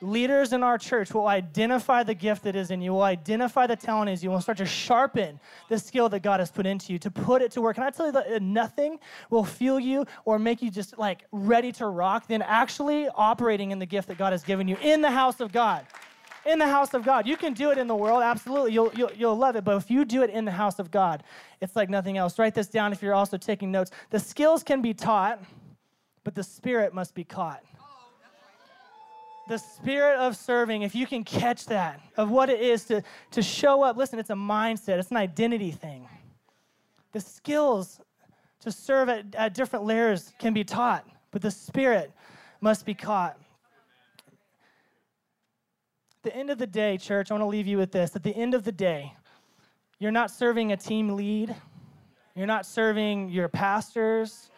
leaders 0.00 0.52
in 0.52 0.62
our 0.62 0.76
church 0.76 1.14
will 1.14 1.26
identify 1.26 2.02
the 2.02 2.14
gift 2.14 2.44
that 2.44 2.54
is 2.54 2.70
in 2.70 2.80
you, 2.80 2.92
will 2.92 3.02
identify 3.02 3.66
the 3.66 3.76
talent 3.76 4.10
is 4.10 4.22
you, 4.22 4.30
will 4.30 4.40
start 4.40 4.58
to 4.58 4.66
sharpen 4.66 5.40
the 5.68 5.78
skill 5.78 6.08
that 6.08 6.20
God 6.20 6.40
has 6.40 6.50
put 6.50 6.66
into 6.66 6.92
you, 6.92 6.98
to 6.98 7.10
put 7.10 7.40
it 7.42 7.50
to 7.52 7.62
work. 7.62 7.76
Can 7.76 7.84
I 7.84 7.90
tell 7.90 8.06
you 8.06 8.12
that 8.12 8.26
uh, 8.26 8.38
nothing 8.42 8.98
will 9.30 9.44
fuel 9.44 9.80
you 9.80 10.04
or 10.24 10.38
make 10.38 10.60
you 10.60 10.70
just 10.70 10.98
like 10.98 11.24
ready 11.32 11.72
to 11.72 11.86
rock 11.86 12.26
than 12.26 12.42
actually 12.42 13.08
operating 13.08 13.70
in 13.70 13.78
the 13.78 13.86
gift 13.86 14.08
that 14.08 14.18
God 14.18 14.32
has 14.32 14.42
given 14.42 14.68
you 14.68 14.76
in 14.82 15.00
the 15.00 15.10
house 15.10 15.40
of 15.40 15.50
God? 15.50 15.86
In 16.46 16.58
the 16.58 16.66
house 16.68 16.94
of 16.94 17.04
God. 17.04 17.26
You 17.26 17.36
can 17.36 17.54
do 17.54 17.70
it 17.70 17.78
in 17.78 17.86
the 17.86 17.96
world, 17.96 18.22
absolutely. 18.22 18.72
You'll, 18.72 18.92
you'll, 18.94 19.12
you'll 19.12 19.36
love 19.36 19.56
it. 19.56 19.64
But 19.64 19.76
if 19.76 19.90
you 19.90 20.04
do 20.04 20.22
it 20.22 20.30
in 20.30 20.44
the 20.44 20.52
house 20.52 20.78
of 20.78 20.90
God, 20.90 21.24
it's 21.60 21.74
like 21.74 21.90
nothing 21.90 22.16
else. 22.16 22.38
Write 22.38 22.54
this 22.54 22.68
down 22.68 22.92
if 22.92 23.02
you're 23.02 23.14
also 23.14 23.36
taking 23.36 23.72
notes. 23.72 23.90
The 24.10 24.20
skills 24.20 24.62
can 24.62 24.80
be 24.80 24.94
taught, 24.94 25.42
but 26.22 26.34
the 26.34 26.42
spirit 26.42 26.94
must 26.94 27.14
be 27.14 27.24
caught 27.24 27.62
the 29.46 29.58
spirit 29.58 30.18
of 30.18 30.36
serving, 30.36 30.82
if 30.82 30.94
you 30.94 31.06
can 31.06 31.22
catch 31.22 31.66
that, 31.66 32.00
of 32.16 32.30
what 32.30 32.50
it 32.50 32.60
is 32.60 32.84
to, 32.84 33.02
to 33.30 33.42
show 33.42 33.82
up, 33.82 33.96
listen, 33.96 34.18
it's 34.18 34.30
a 34.30 34.34
mindset, 34.34 34.98
it's 34.98 35.10
an 35.10 35.16
identity 35.16 35.70
thing. 35.70 36.08
The 37.12 37.20
skills 37.20 38.00
to 38.60 38.72
serve 38.72 39.08
at, 39.08 39.34
at 39.34 39.54
different 39.54 39.84
layers 39.84 40.32
can 40.38 40.52
be 40.52 40.64
taught, 40.64 41.06
but 41.30 41.42
the 41.42 41.50
spirit 41.50 42.12
must 42.60 42.84
be 42.84 42.94
caught. 42.94 43.38
The 46.26 46.34
end 46.34 46.50
of 46.50 46.58
the 46.58 46.66
day, 46.66 46.98
church, 46.98 47.30
I 47.30 47.34
want 47.34 47.42
to 47.42 47.46
leave 47.46 47.68
you 47.68 47.78
with 47.78 47.92
this. 47.92 48.16
At 48.16 48.24
the 48.24 48.34
end 48.34 48.52
of 48.52 48.64
the 48.64 48.72
day, 48.72 49.14
you're 50.00 50.10
not 50.10 50.28
serving 50.28 50.72
a 50.72 50.76
team 50.76 51.10
lead, 51.10 51.54
you're 52.34 52.48
not 52.48 52.66
serving 52.66 53.28
your 53.28 53.46
pastors, 53.46 54.50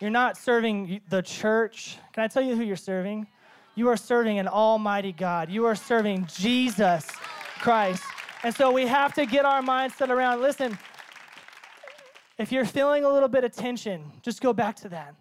you're 0.00 0.10
not 0.10 0.36
serving 0.36 1.00
the 1.10 1.22
church. 1.22 1.96
Can 2.12 2.24
I 2.24 2.26
tell 2.26 2.42
you 2.42 2.56
who 2.56 2.64
you're 2.64 2.74
serving? 2.74 3.28
You 3.76 3.88
are 3.88 3.96
serving 3.96 4.40
an 4.40 4.48
almighty 4.48 5.12
God. 5.12 5.48
You 5.48 5.64
are 5.64 5.76
serving 5.76 6.26
Jesus 6.26 7.08
Christ. 7.60 8.02
And 8.42 8.52
so 8.52 8.72
we 8.72 8.88
have 8.88 9.14
to 9.14 9.24
get 9.24 9.44
our 9.44 9.62
mindset 9.62 10.08
around 10.08 10.40
listen, 10.40 10.76
if 12.36 12.50
you're 12.50 12.64
feeling 12.64 13.04
a 13.04 13.08
little 13.08 13.28
bit 13.28 13.44
of 13.44 13.52
tension, 13.52 14.10
just 14.22 14.40
go 14.40 14.52
back 14.52 14.74
to 14.78 14.88
that. 14.88 15.14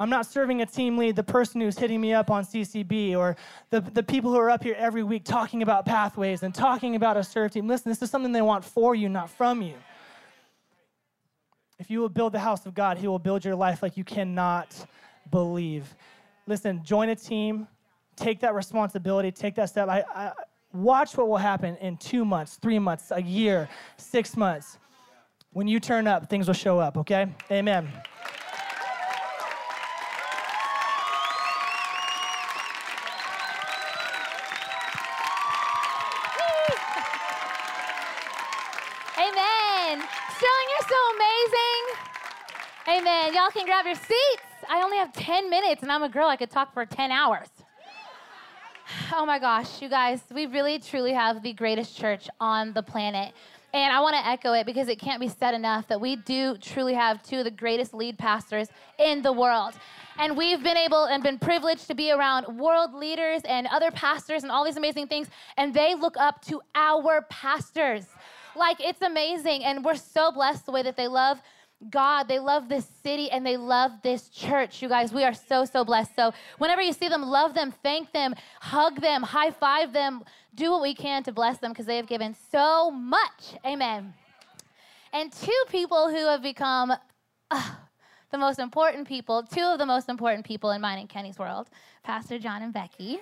I'm 0.00 0.08
not 0.08 0.24
serving 0.24 0.62
a 0.62 0.66
team 0.66 0.96
lead, 0.96 1.14
the 1.14 1.22
person 1.22 1.60
who's 1.60 1.78
hitting 1.78 2.00
me 2.00 2.14
up 2.14 2.30
on 2.30 2.42
CCB, 2.42 3.14
or 3.14 3.36
the, 3.68 3.82
the 3.82 4.02
people 4.02 4.30
who 4.30 4.38
are 4.38 4.48
up 4.48 4.64
here 4.64 4.74
every 4.78 5.02
week 5.02 5.24
talking 5.24 5.60
about 5.62 5.84
pathways 5.84 6.42
and 6.42 6.54
talking 6.54 6.96
about 6.96 7.18
a 7.18 7.22
serve 7.22 7.52
team. 7.52 7.68
Listen, 7.68 7.90
this 7.90 8.00
is 8.00 8.10
something 8.10 8.32
they 8.32 8.40
want 8.40 8.64
for 8.64 8.94
you, 8.94 9.10
not 9.10 9.28
from 9.28 9.60
you. 9.60 9.74
If 11.78 11.90
you 11.90 12.00
will 12.00 12.08
build 12.08 12.32
the 12.32 12.38
house 12.38 12.64
of 12.64 12.74
God, 12.74 12.96
He 12.96 13.08
will 13.08 13.18
build 13.18 13.44
your 13.44 13.54
life 13.54 13.82
like 13.82 13.98
you 13.98 14.04
cannot 14.04 14.74
believe. 15.30 15.94
Listen, 16.46 16.82
join 16.82 17.10
a 17.10 17.14
team, 17.14 17.68
take 18.16 18.40
that 18.40 18.54
responsibility, 18.54 19.30
take 19.30 19.54
that 19.56 19.68
step. 19.68 19.90
I, 19.90 20.02
I 20.14 20.32
watch 20.72 21.14
what 21.14 21.28
will 21.28 21.36
happen 21.36 21.76
in 21.76 21.98
two 21.98 22.24
months, 22.24 22.56
three 22.56 22.78
months, 22.78 23.12
a 23.14 23.20
year, 23.20 23.68
six 23.98 24.34
months. 24.34 24.78
When 25.52 25.68
you 25.68 25.78
turn 25.78 26.06
up, 26.06 26.30
things 26.30 26.46
will 26.46 26.54
show 26.54 26.78
up, 26.78 26.96
okay? 26.96 27.26
Amen. 27.50 27.86
Amen. 27.86 28.02
Y'all 43.50 43.64
can 43.64 43.66
grab 43.66 43.84
your 43.84 43.96
seats. 43.96 44.42
I 44.68 44.80
only 44.80 44.96
have 44.98 45.12
10 45.12 45.50
minutes 45.50 45.82
and 45.82 45.90
I'm 45.90 46.04
a 46.04 46.08
girl. 46.08 46.28
I 46.28 46.36
could 46.36 46.50
talk 46.50 46.72
for 46.72 46.86
10 46.86 47.10
hours. 47.10 47.48
Oh 49.12 49.24
my 49.24 49.38
gosh, 49.38 49.82
you 49.82 49.88
guys, 49.88 50.20
we 50.32 50.46
really 50.46 50.78
truly 50.78 51.12
have 51.12 51.42
the 51.42 51.52
greatest 51.52 51.96
church 51.96 52.28
on 52.40 52.72
the 52.72 52.82
planet. 52.82 53.32
And 53.72 53.92
I 53.92 54.00
want 54.00 54.14
to 54.14 54.26
echo 54.26 54.52
it 54.52 54.66
because 54.66 54.88
it 54.88 54.98
can't 54.98 55.20
be 55.20 55.28
said 55.28 55.54
enough 55.54 55.86
that 55.88 56.00
we 56.00 56.16
do 56.16 56.56
truly 56.58 56.94
have 56.94 57.22
two 57.22 57.38
of 57.38 57.44
the 57.44 57.52
greatest 57.52 57.94
lead 57.94 58.18
pastors 58.18 58.68
in 58.98 59.22
the 59.22 59.32
world. 59.32 59.74
And 60.18 60.36
we've 60.36 60.62
been 60.62 60.76
able 60.76 61.04
and 61.04 61.22
been 61.22 61.38
privileged 61.38 61.86
to 61.88 61.94
be 61.94 62.10
around 62.10 62.58
world 62.58 62.94
leaders 62.94 63.42
and 63.48 63.68
other 63.68 63.90
pastors 63.90 64.42
and 64.42 64.50
all 64.50 64.64
these 64.64 64.76
amazing 64.76 65.06
things. 65.06 65.28
And 65.56 65.72
they 65.74 65.94
look 65.94 66.16
up 66.16 66.44
to 66.46 66.60
our 66.74 67.22
pastors. 67.30 68.06
Like, 68.56 68.80
it's 68.80 69.02
amazing. 69.02 69.64
And 69.64 69.84
we're 69.84 69.94
so 69.94 70.32
blessed 70.32 70.66
the 70.66 70.72
way 70.72 70.82
that 70.82 70.96
they 70.96 71.08
love 71.08 71.40
God. 71.88 72.28
They 72.28 72.38
love 72.38 72.68
this 72.68 72.86
city 73.02 73.30
and 73.30 73.44
they 73.46 73.56
love 73.56 73.92
this 74.02 74.28
church. 74.28 74.82
You 74.82 74.88
guys, 74.88 75.12
we 75.12 75.24
are 75.24 75.32
so, 75.32 75.64
so 75.64 75.84
blessed. 75.84 76.14
So, 76.14 76.32
whenever 76.58 76.82
you 76.82 76.92
see 76.92 77.08
them, 77.08 77.22
love 77.22 77.54
them, 77.54 77.72
thank 77.82 78.12
them, 78.12 78.34
hug 78.60 79.00
them, 79.00 79.22
high 79.22 79.50
five 79.50 79.92
them, 79.92 80.22
do 80.54 80.70
what 80.70 80.82
we 80.82 80.94
can 80.94 81.22
to 81.22 81.32
bless 81.32 81.58
them 81.58 81.72
because 81.72 81.86
they 81.86 81.96
have 81.96 82.06
given 82.06 82.36
so 82.52 82.90
much. 82.90 83.56
Amen. 83.64 84.12
And 85.12 85.32
two 85.32 85.64
people 85.68 86.10
who 86.10 86.26
have 86.26 86.42
become 86.42 86.92
uh, 87.50 87.70
the 88.30 88.38
most 88.38 88.58
important 88.58 89.08
people, 89.08 89.42
two 89.42 89.62
of 89.62 89.78
the 89.78 89.86
most 89.86 90.08
important 90.08 90.44
people 90.44 90.70
in 90.72 90.80
mine 90.80 90.98
and 90.98 91.08
Kenny's 91.08 91.38
world, 91.38 91.70
Pastor 92.02 92.38
John 92.38 92.62
and 92.62 92.72
Becky. 92.72 93.20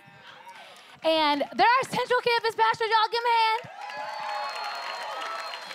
And 1.04 1.40
they're 1.40 1.66
our 1.66 1.88
Central 1.88 2.20
Campus 2.20 2.54
pastors. 2.56 2.88
Y'all 2.88 3.08
give 3.12 3.22
them 3.22 3.30
a 3.30 3.38
hand. 3.44 3.60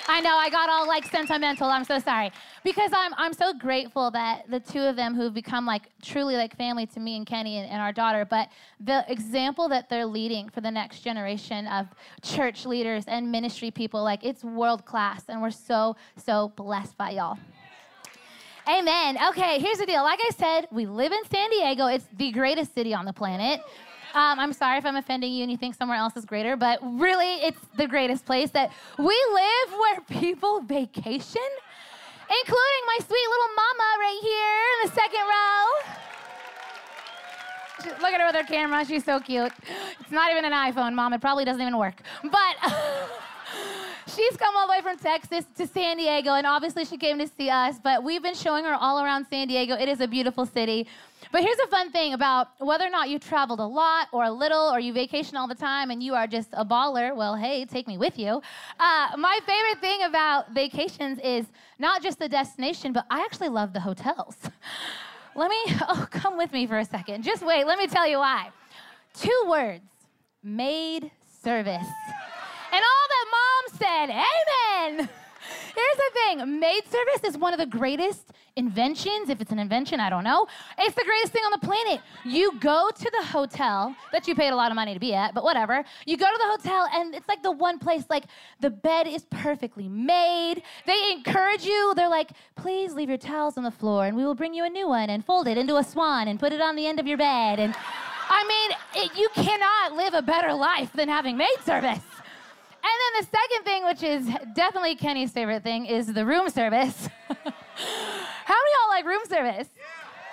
I 0.05 0.19
know 0.19 0.35
I 0.35 0.49
got 0.49 0.69
all 0.69 0.85
like 0.85 1.05
sentimental. 1.05 1.69
I'm 1.69 1.85
so 1.85 1.97
sorry 1.97 2.31
because 2.63 2.91
I'm 2.93 3.13
I'm 3.17 3.33
so 3.33 3.53
grateful 3.53 4.11
that 4.11 4.49
the 4.49 4.59
two 4.59 4.81
of 4.81 4.95
them 4.95 5.15
who've 5.15 5.33
become 5.33 5.65
like 5.65 5.89
truly 6.01 6.35
like 6.35 6.55
family 6.57 6.85
to 6.87 6.99
me 6.99 7.17
and 7.17 7.25
Kenny 7.25 7.57
and, 7.57 7.69
and 7.69 7.81
our 7.81 7.91
daughter, 7.91 8.25
but 8.25 8.49
the 8.79 9.03
example 9.11 9.69
that 9.69 9.89
they're 9.89 10.05
leading 10.05 10.49
for 10.49 10.61
the 10.61 10.71
next 10.71 11.01
generation 11.01 11.67
of 11.67 11.87
church 12.21 12.65
leaders 12.65 13.03
and 13.07 13.31
ministry 13.31 13.71
people, 13.71 14.03
like 14.03 14.23
it's 14.23 14.43
world 14.43 14.85
class, 14.85 15.23
and 15.27 15.41
we're 15.41 15.51
so 15.51 15.95
so 16.15 16.51
blessed 16.55 16.97
by 16.97 17.11
y'all. 17.11 17.37
Amen. 18.67 19.17
Okay, 19.29 19.59
here's 19.59 19.77
the 19.77 19.85
deal. 19.85 20.03
Like 20.03 20.19
I 20.21 20.29
said, 20.37 20.67
we 20.71 20.85
live 20.85 21.11
in 21.11 21.25
San 21.29 21.49
Diego. 21.49 21.87
It's 21.87 22.05
the 22.17 22.31
greatest 22.31 22.73
city 22.73 22.93
on 22.93 23.03
the 23.03 23.11
planet. 23.11 23.59
Um, 24.13 24.39
I'm 24.39 24.53
sorry 24.53 24.77
if 24.77 24.85
I'm 24.85 24.95
offending 24.95 25.33
you 25.33 25.41
and 25.41 25.51
you 25.51 25.57
think 25.57 25.75
somewhere 25.75 25.97
else 25.97 26.15
is 26.15 26.23
greater, 26.23 26.55
but 26.55 26.79
really, 26.81 27.35
it's 27.37 27.59
the 27.75 27.87
greatest 27.87 28.25
place 28.25 28.51
that 28.51 28.71
we 28.97 29.05
live 29.05 29.79
where 29.79 30.21
people 30.21 30.61
vacation 30.61 31.41
including 32.41 32.83
my 32.87 32.97
sweet 33.05 33.27
little 33.29 33.53
mama 33.55 33.87
right 33.99 34.19
here 34.21 34.63
in 34.73 34.77
the 34.87 34.93
second 34.95 35.23
row. 35.29 35.63
look 38.01 38.13
at 38.13 38.19
her 38.21 38.27
with 38.27 38.35
her 38.35 38.43
camera. 38.43 38.85
She's 38.85 39.03
so 39.05 39.19
cute. 39.19 39.51
It's 39.99 40.11
not 40.11 40.31
even 40.31 40.45
an 40.45 40.53
iPhone, 40.53 40.93
mom. 40.93 41.13
It 41.13 41.21
probably 41.21 41.45
doesn't 41.45 41.61
even 41.61 41.77
work. 41.77 41.95
But 42.23 42.55
she's 44.07 44.37
come 44.37 44.55
all 44.55 44.67
the 44.67 44.71
way 44.71 44.81
from 44.81 44.97
Texas 44.97 45.45
to 45.57 45.67
San 45.67 45.97
Diego, 45.97 46.31
and 46.33 46.45
obviously 46.47 46.85
she 46.85 46.97
came 46.97 47.19
to 47.19 47.27
see 47.27 47.49
us. 47.49 47.75
But 47.83 48.03
we've 48.03 48.23
been 48.23 48.35
showing 48.35 48.65
her 48.65 48.73
all 48.73 49.03
around 49.03 49.27
San 49.29 49.47
Diego. 49.47 49.75
It 49.75 49.89
is 49.89 50.01
a 50.01 50.07
beautiful 50.07 50.45
city. 50.45 50.87
But 51.31 51.41
here's 51.41 51.57
a 51.59 51.67
fun 51.67 51.91
thing 51.91 52.13
about 52.13 52.49
whether 52.59 52.85
or 52.85 52.91
not 52.91 53.09
you 53.09 53.17
traveled 53.17 53.59
a 53.59 53.65
lot 53.65 54.07
or 54.11 54.25
a 54.25 54.31
little 54.31 54.71
or 54.71 54.79
you 54.79 54.93
vacation 54.93 55.35
all 55.35 55.47
the 55.47 55.55
time 55.55 55.89
and 55.89 56.03
you 56.03 56.13
are 56.13 56.27
just 56.27 56.49
a 56.53 56.63
baller, 56.63 57.15
well, 57.15 57.35
hey, 57.35 57.65
take 57.65 57.87
me 57.87 57.97
with 57.97 58.19
you. 58.19 58.41
Uh, 58.79 59.17
my 59.17 59.39
favorite 59.45 59.81
thing 59.81 60.03
about 60.03 60.51
vacations 60.51 61.19
is 61.23 61.47
not 61.79 62.03
just 62.03 62.19
the 62.19 62.29
destination, 62.29 62.93
but 62.93 63.05
I 63.09 63.21
actually 63.21 63.49
love 63.49 63.73
the 63.73 63.79
hotels. 63.79 64.35
let 65.35 65.49
me, 65.49 65.57
oh, 65.87 66.07
come 66.11 66.37
with 66.37 66.51
me 66.51 66.67
for 66.67 66.77
a 66.77 66.85
second. 66.85 67.23
Just 67.23 67.43
wait, 67.43 67.65
let 67.65 67.79
me 67.79 67.87
tell 67.87 68.07
you 68.07 68.19
why. 68.19 68.49
Two 69.15 69.45
words 69.47 69.81
maid 70.43 71.09
service. 71.41 71.87
And 72.73 72.81
all 72.81 73.07
that 73.09 73.22
mom 73.63 73.77
said, 73.77 74.09
Amen. 74.09 75.09
Here's 75.75 75.97
the 75.97 76.11
thing 76.13 76.59
maid 76.59 76.83
service 76.89 77.29
is 77.29 77.37
one 77.37 77.53
of 77.53 77.59
the 77.59 77.65
greatest 77.65 78.31
inventions. 78.55 79.29
If 79.29 79.41
it's 79.41 79.51
an 79.51 79.59
invention, 79.59 79.99
I 79.99 80.09
don't 80.09 80.23
know. 80.23 80.47
It's 80.77 80.95
the 80.95 81.03
greatest 81.03 81.33
thing 81.33 81.43
on 81.43 81.51
the 81.51 81.65
planet. 81.65 82.01
You 82.23 82.57
go 82.59 82.89
to 82.95 83.11
the 83.19 83.25
hotel 83.25 83.95
that 84.11 84.27
you 84.27 84.35
paid 84.35 84.49
a 84.49 84.55
lot 84.55 84.71
of 84.71 84.75
money 84.75 84.93
to 84.93 84.99
be 84.99 85.13
at, 85.13 85.33
but 85.33 85.43
whatever. 85.43 85.83
You 86.05 86.15
go 86.15 86.25
to 86.25 86.37
the 86.37 86.45
hotel, 86.45 86.87
and 86.93 87.13
it's 87.13 87.27
like 87.27 87.43
the 87.43 87.51
one 87.51 87.77
place, 87.77 88.05
like, 88.09 88.25
the 88.61 88.69
bed 88.69 89.07
is 89.07 89.25
perfectly 89.31 89.89
made. 89.89 90.61
They 90.85 91.11
encourage 91.11 91.65
you. 91.65 91.93
They're 91.95 92.09
like, 92.09 92.31
please 92.55 92.93
leave 92.93 93.09
your 93.09 93.17
towels 93.17 93.57
on 93.57 93.63
the 93.63 93.71
floor, 93.71 94.05
and 94.05 94.15
we 94.15 94.23
will 94.23 94.35
bring 94.35 94.53
you 94.53 94.63
a 94.65 94.69
new 94.69 94.87
one 94.87 95.09
and 95.09 95.25
fold 95.25 95.47
it 95.47 95.57
into 95.57 95.75
a 95.75 95.83
swan 95.83 96.27
and 96.27 96.39
put 96.39 96.53
it 96.53 96.61
on 96.61 96.75
the 96.75 96.85
end 96.87 96.99
of 96.99 97.07
your 97.07 97.17
bed. 97.17 97.59
And 97.59 97.75
I 98.29 98.47
mean, 98.47 99.03
it, 99.03 99.17
you 99.17 99.27
cannot 99.33 99.93
live 99.93 100.13
a 100.13 100.21
better 100.21 100.53
life 100.53 100.93
than 100.93 101.09
having 101.09 101.35
maid 101.35 101.57
service. 101.65 102.12
The 103.19 103.25
second 103.25 103.63
thing, 103.63 103.85
which 103.85 104.01
is 104.01 104.25
definitely 104.55 104.95
Kenny's 104.95 105.31
favorite 105.31 105.61
thing, 105.61 105.85
is 105.85 106.07
the 106.07 106.25
room 106.25 106.49
service. 106.49 107.07
How 107.27 107.35
many 107.35 107.51
of 107.51 108.79
y'all 108.79 108.89
like 108.89 109.05
room 109.05 109.21
service? 109.29 109.67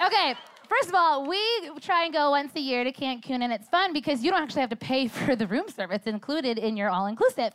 Okay, 0.07 0.35
first 0.67 0.89
of 0.89 0.95
all, 0.95 1.29
we 1.29 1.39
try 1.81 2.05
and 2.05 2.13
go 2.15 2.31
once 2.31 2.53
a 2.57 2.61
year 2.61 2.83
to 2.83 2.91
Cancun, 2.91 3.43
and 3.43 3.53
it's 3.53 3.69
fun 3.69 3.93
because 3.93 4.25
you 4.25 4.31
don't 4.31 4.43
actually 4.43 4.63
have 4.63 4.71
to 4.71 4.77
pay 4.77 5.09
for 5.09 5.37
the 5.37 5.47
room 5.47 5.69
service 5.69 6.03
included 6.07 6.59
in 6.59 6.75
your 6.75 6.89
all 6.89 7.07
inclusive. 7.07 7.53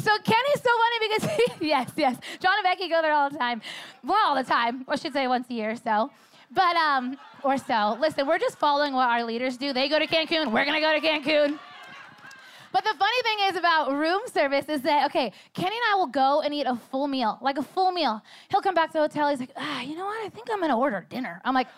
So 0.00 0.10
Kenny's 0.24 0.60
so 0.60 0.70
funny 0.70 1.08
because, 1.08 1.36
he, 1.36 1.46
yes, 1.68 1.92
yes, 1.96 2.16
John 2.40 2.54
and 2.56 2.64
Becky 2.64 2.88
go 2.88 3.00
there 3.00 3.12
all 3.12 3.30
the 3.30 3.38
time. 3.38 3.62
Well, 4.02 4.26
all 4.26 4.34
the 4.34 4.42
time, 4.42 4.84
I 4.88 4.96
should 4.96 5.12
say 5.12 5.28
once 5.28 5.48
a 5.50 5.54
year 5.54 5.70
or 5.70 5.76
so. 5.76 6.10
But, 6.50 6.76
um, 6.76 7.16
or 7.44 7.58
so. 7.58 7.96
Listen, 8.00 8.26
we're 8.26 8.38
just 8.38 8.58
following 8.58 8.92
what 8.92 9.08
our 9.08 9.22
leaders 9.22 9.56
do. 9.56 9.72
They 9.72 9.88
go 9.88 10.00
to 10.00 10.06
Cancun, 10.08 10.50
we're 10.50 10.64
gonna 10.64 10.80
go 10.80 10.98
to 10.98 11.00
Cancun. 11.00 11.60
But 12.74 12.82
the 12.82 12.94
funny 12.98 13.22
thing 13.22 13.38
is 13.50 13.56
about 13.56 13.92
room 13.92 14.20
service 14.32 14.68
is 14.68 14.82
that, 14.82 15.06
okay, 15.06 15.32
Kenny 15.52 15.76
and 15.76 15.84
I 15.92 15.94
will 15.94 16.08
go 16.08 16.40
and 16.40 16.52
eat 16.52 16.66
a 16.66 16.74
full 16.74 17.06
meal, 17.06 17.38
like 17.40 17.56
a 17.56 17.62
full 17.62 17.92
meal. 17.92 18.20
He'll 18.48 18.62
come 18.62 18.74
back 18.74 18.88
to 18.88 18.94
the 18.94 18.98
hotel. 18.98 19.28
He's 19.28 19.38
like, 19.38 19.52
ah, 19.56 19.80
you 19.82 19.94
know 19.94 20.06
what? 20.06 20.26
I 20.26 20.28
think 20.28 20.48
I'm 20.50 20.60
gonna 20.60 20.76
order 20.76 21.06
dinner. 21.08 21.40
I'm 21.44 21.54
like, 21.54 21.68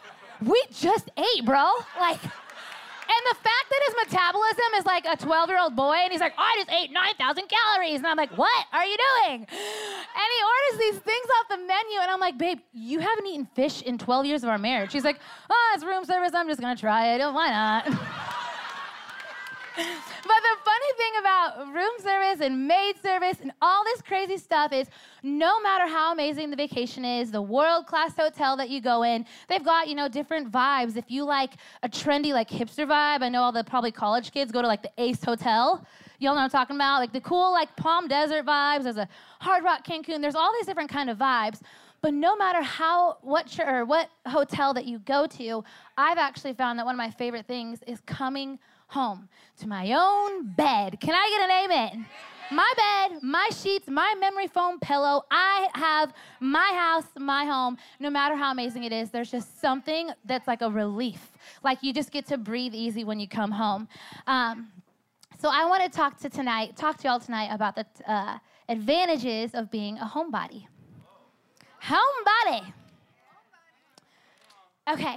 we 0.41 0.59
just 0.73 1.11
ate, 1.19 1.45
bro. 1.45 1.71
Like, 2.01 2.23
and 2.23 3.23
the 3.31 3.35
fact 3.35 3.67
that 3.69 3.81
his 3.87 3.95
metabolism 4.07 4.75
is 4.79 4.87
like 4.87 5.05
a 5.05 5.19
12 5.19 5.51
year 5.51 5.61
old 5.61 5.77
boy, 5.77 5.97
and 5.97 6.13
he's 6.13 6.23
like, 6.23 6.33
I 6.39 6.55
just 6.57 6.71
ate 6.71 6.91
9,000 6.91 7.45
calories. 7.47 7.99
And 7.99 8.07
I'm 8.07 8.17
like, 8.17 8.37
what 8.39 8.65
are 8.73 8.87
you 8.87 8.97
doing? 8.97 9.41
And 9.43 9.49
he 9.51 10.41
orders 10.73 10.81
these 10.81 10.99
things 11.03 11.27
off 11.41 11.49
the 11.51 11.59
menu, 11.59 12.01
and 12.01 12.11
I'm 12.11 12.21
like, 12.21 12.39
babe, 12.39 12.61
you 12.73 13.01
haven't 13.01 13.27
eaten 13.27 13.47
fish 13.55 13.83
in 13.83 13.99
12 13.99 14.25
years 14.25 14.43
of 14.45 14.49
our 14.49 14.57
marriage. 14.57 14.93
She's 14.93 15.05
like, 15.05 15.21
oh, 15.51 15.73
it's 15.75 15.85
room 15.85 16.07
service. 16.07 16.33
I'm 16.33 16.49
just 16.49 16.63
gonna 16.63 16.75
try 16.75 17.17
it. 17.17 17.19
Why 17.19 17.51
not? 17.51 17.85
but 19.77 20.41
the 20.43 20.57
about 21.21 21.73
room 21.73 21.91
service 21.99 22.41
and 22.41 22.67
maid 22.67 22.97
service 23.03 23.39
and 23.41 23.53
all 23.63 23.85
this 23.85 24.03
crazy 24.03 24.37
stuff 24.37 24.73
is 24.73 24.89
no 25.23 25.61
matter 25.61 25.87
how 25.87 26.13
amazing 26.13 26.51
the 26.51 26.57
vacation 26.57 27.05
is, 27.05 27.31
the 27.31 27.43
world 27.43 27.87
class 27.87 28.15
hotel 28.17 28.57
that 28.57 28.71
you 28.71 28.81
go 28.81 29.03
in, 29.03 29.25
they've 29.49 29.65
got, 29.65 29.89
you 29.89 29.95
know, 29.95 30.09
different 30.09 30.51
vibes. 30.51 30.97
If 30.97 31.11
you 31.11 31.25
like 31.25 31.55
a 31.83 31.89
trendy, 31.89 32.33
like 32.33 32.49
hipster 32.49 32.87
vibe, 32.87 33.23
I 33.23 33.29
know 33.29 33.43
all 33.43 33.53
the 33.53 33.65
probably 33.65 33.93
college 33.93 34.33
kids 34.33 34.53
go 34.53 34.63
to 34.63 34.69
like 34.69 34.83
the 34.83 34.93
Ace 34.99 35.23
Hotel. 35.23 35.87
Y'all 36.19 36.33
know 36.33 36.37
what 36.37 36.45
I'm 36.45 36.51
talking 36.51 36.77
about? 36.77 36.99
Like 37.01 37.13
the 37.13 37.21
cool, 37.21 37.53
like 37.53 37.75
Palm 37.77 38.09
Desert 38.09 38.47
vibes. 38.47 38.85
There's 38.85 38.97
a 38.97 39.09
Hard 39.41 39.65
Rock 39.65 39.87
Cancun. 39.87 40.21
There's 40.21 40.35
all 40.35 40.53
these 40.55 40.67
different 40.67 40.91
kind 40.91 41.11
of 41.11 41.19
vibes. 41.19 41.61
But 42.03 42.15
no 42.15 42.37
matter 42.37 42.63
how 42.63 43.19
what 43.23 43.59
or 43.59 43.85
what 43.85 44.11
hotel 44.27 44.73
that 44.75 44.85
you 44.85 44.99
go 45.01 45.27
to, 45.27 45.65
I've 45.97 46.19
actually 46.19 46.53
found 46.53 46.79
that 46.79 46.87
one 46.87 46.95
of 46.95 46.99
my 46.99 47.11
favorite 47.11 47.47
things 47.47 47.81
is 47.87 48.01
coming 48.07 48.59
home 48.89 49.29
to 49.61 49.69
my 49.69 49.93
own 49.93 50.53
bed. 50.53 50.99
Can 51.01 51.15
I 51.15 51.29
get 51.31 51.43
an 51.43 51.65
amen? 51.65 52.07
My 52.51 52.73
bed, 52.77 53.23
my 53.23 53.49
sheets, 53.53 53.89
my 53.89 54.15
memory 54.21 54.47
foam 54.47 54.79
pillow. 54.79 55.25
I 55.31 55.69
have 55.75 56.13
my 56.39 56.73
house, 56.75 57.07
my 57.19 57.45
home. 57.45 57.77
No 57.99 58.09
matter 58.09 58.37
how 58.37 58.53
amazing 58.53 58.85
it 58.85 58.93
is, 58.93 59.11
there's 59.11 59.31
just 59.31 59.61
something 59.61 60.11
that's 60.25 60.47
like 60.47 60.63
a 60.63 60.71
relief. 60.71 61.33
Like 61.65 61.83
you 61.83 61.93
just 61.93 62.13
get 62.13 62.27
to 62.27 62.39
breathe 62.39 62.75
easy 62.75 63.03
when 63.03 63.19
you 63.19 63.27
come 63.27 63.51
home. 63.51 63.89
Um, 64.29 64.69
so 65.41 65.51
I 65.53 65.65
want 65.65 65.83
to 65.83 65.89
talk 65.89 66.19
to 66.21 66.31
tonight, 66.31 66.77
talk 66.77 66.99
to 66.99 67.09
y'all 67.09 67.21
tonight 67.21 67.49
about 67.53 67.75
the 67.75 67.87
uh, 68.07 68.39
advantages 68.69 69.55
of 69.55 69.71
being 69.71 69.99
a 69.99 70.07
homebody. 70.07 70.67
Homebody. 71.83 72.73
Okay. 74.89 75.17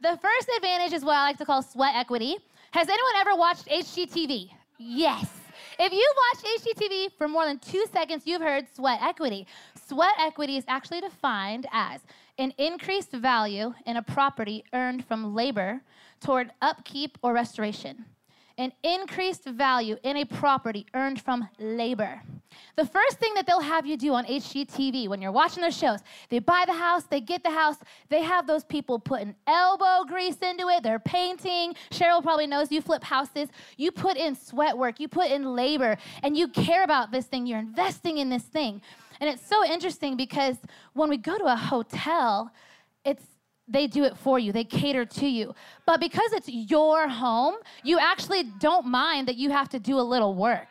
The 0.00 0.18
first 0.22 0.48
advantage 0.56 0.92
is 0.92 1.04
what 1.04 1.16
I 1.16 1.22
like 1.22 1.38
to 1.38 1.44
call 1.44 1.62
sweat 1.62 1.94
equity. 1.96 2.36
Has 2.74 2.88
anyone 2.88 3.12
ever 3.18 3.36
watched 3.36 3.66
HGTV? 3.68 4.50
Yes. 4.78 5.30
If 5.78 5.92
you've 5.92 6.16
watched 6.24 6.66
HGTV 6.66 7.12
for 7.16 7.28
more 7.28 7.44
than 7.44 7.60
two 7.60 7.86
seconds, 7.92 8.24
you've 8.26 8.42
heard 8.42 8.66
sweat 8.74 8.98
equity. 9.00 9.46
Sweat 9.86 10.14
equity 10.18 10.56
is 10.56 10.64
actually 10.66 11.00
defined 11.00 11.68
as 11.70 12.00
an 12.36 12.52
increased 12.58 13.12
value 13.12 13.72
in 13.86 13.96
a 13.96 14.02
property 14.02 14.64
earned 14.72 15.04
from 15.04 15.36
labor 15.36 15.82
toward 16.20 16.50
upkeep 16.60 17.16
or 17.22 17.32
restoration 17.32 18.06
an 18.58 18.72
increased 18.82 19.44
value 19.44 19.96
in 20.02 20.16
a 20.16 20.24
property 20.24 20.86
earned 20.94 21.20
from 21.20 21.48
labor. 21.58 22.22
The 22.76 22.86
first 22.86 23.18
thing 23.18 23.34
that 23.34 23.46
they'll 23.46 23.60
have 23.60 23.86
you 23.86 23.96
do 23.96 24.14
on 24.14 24.24
HGTV 24.24 25.08
when 25.08 25.22
you're 25.22 25.32
watching 25.32 25.62
those 25.62 25.76
shows, 25.76 26.00
they 26.28 26.38
buy 26.38 26.64
the 26.66 26.72
house, 26.72 27.04
they 27.04 27.20
get 27.20 27.42
the 27.42 27.50
house, 27.50 27.76
they 28.08 28.22
have 28.22 28.46
those 28.46 28.64
people 28.64 28.98
putting 28.98 29.34
elbow 29.46 30.04
grease 30.06 30.38
into 30.38 30.68
it, 30.68 30.82
they're 30.82 30.98
painting. 30.98 31.74
Cheryl 31.90 32.22
probably 32.22 32.46
knows 32.46 32.72
you 32.72 32.80
flip 32.80 33.04
houses. 33.04 33.48
You 33.76 33.92
put 33.92 34.16
in 34.16 34.34
sweat 34.34 34.76
work, 34.76 35.00
you 35.00 35.08
put 35.08 35.30
in 35.30 35.54
labor, 35.54 35.96
and 36.22 36.36
you 36.36 36.48
care 36.48 36.84
about 36.84 37.10
this 37.10 37.26
thing, 37.26 37.46
you're 37.46 37.58
investing 37.58 38.18
in 38.18 38.28
this 38.28 38.44
thing. 38.44 38.82
And 39.20 39.30
it's 39.30 39.46
so 39.46 39.64
interesting 39.64 40.16
because 40.16 40.56
when 40.92 41.08
we 41.08 41.16
go 41.16 41.38
to 41.38 41.44
a 41.44 41.56
hotel, 41.56 42.50
it's 43.04 43.24
they 43.66 43.86
do 43.86 44.04
it 44.04 44.16
for 44.16 44.38
you. 44.38 44.52
They 44.52 44.64
cater 44.64 45.06
to 45.06 45.26
you. 45.26 45.54
But 45.86 46.00
because 46.00 46.32
it's 46.32 46.48
your 46.48 47.08
home, 47.08 47.54
you 47.82 47.98
actually 47.98 48.44
don't 48.60 48.86
mind 48.86 49.28
that 49.28 49.36
you 49.36 49.50
have 49.50 49.68
to 49.70 49.78
do 49.78 49.98
a 49.98 50.02
little 50.02 50.34
work. 50.34 50.68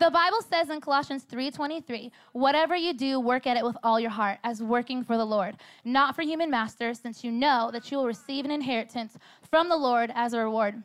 The 0.00 0.10
Bible 0.10 0.42
says 0.42 0.70
in 0.70 0.80
Colossians 0.80 1.22
3:23, 1.24 2.10
"Whatever 2.32 2.74
you 2.74 2.92
do, 2.92 3.20
work 3.20 3.46
at 3.46 3.56
it 3.56 3.64
with 3.64 3.76
all 3.82 4.00
your 4.00 4.10
heart, 4.10 4.40
as 4.42 4.62
working 4.62 5.04
for 5.04 5.16
the 5.16 5.24
Lord, 5.24 5.56
not 5.84 6.16
for 6.16 6.22
human 6.22 6.50
masters, 6.50 6.98
since 6.98 7.22
you 7.22 7.30
know 7.30 7.70
that 7.70 7.90
you 7.90 7.98
will 7.98 8.06
receive 8.06 8.44
an 8.44 8.50
inheritance 8.50 9.16
from 9.48 9.68
the 9.68 9.76
Lord 9.76 10.10
as 10.14 10.32
a 10.32 10.40
reward. 10.40 10.82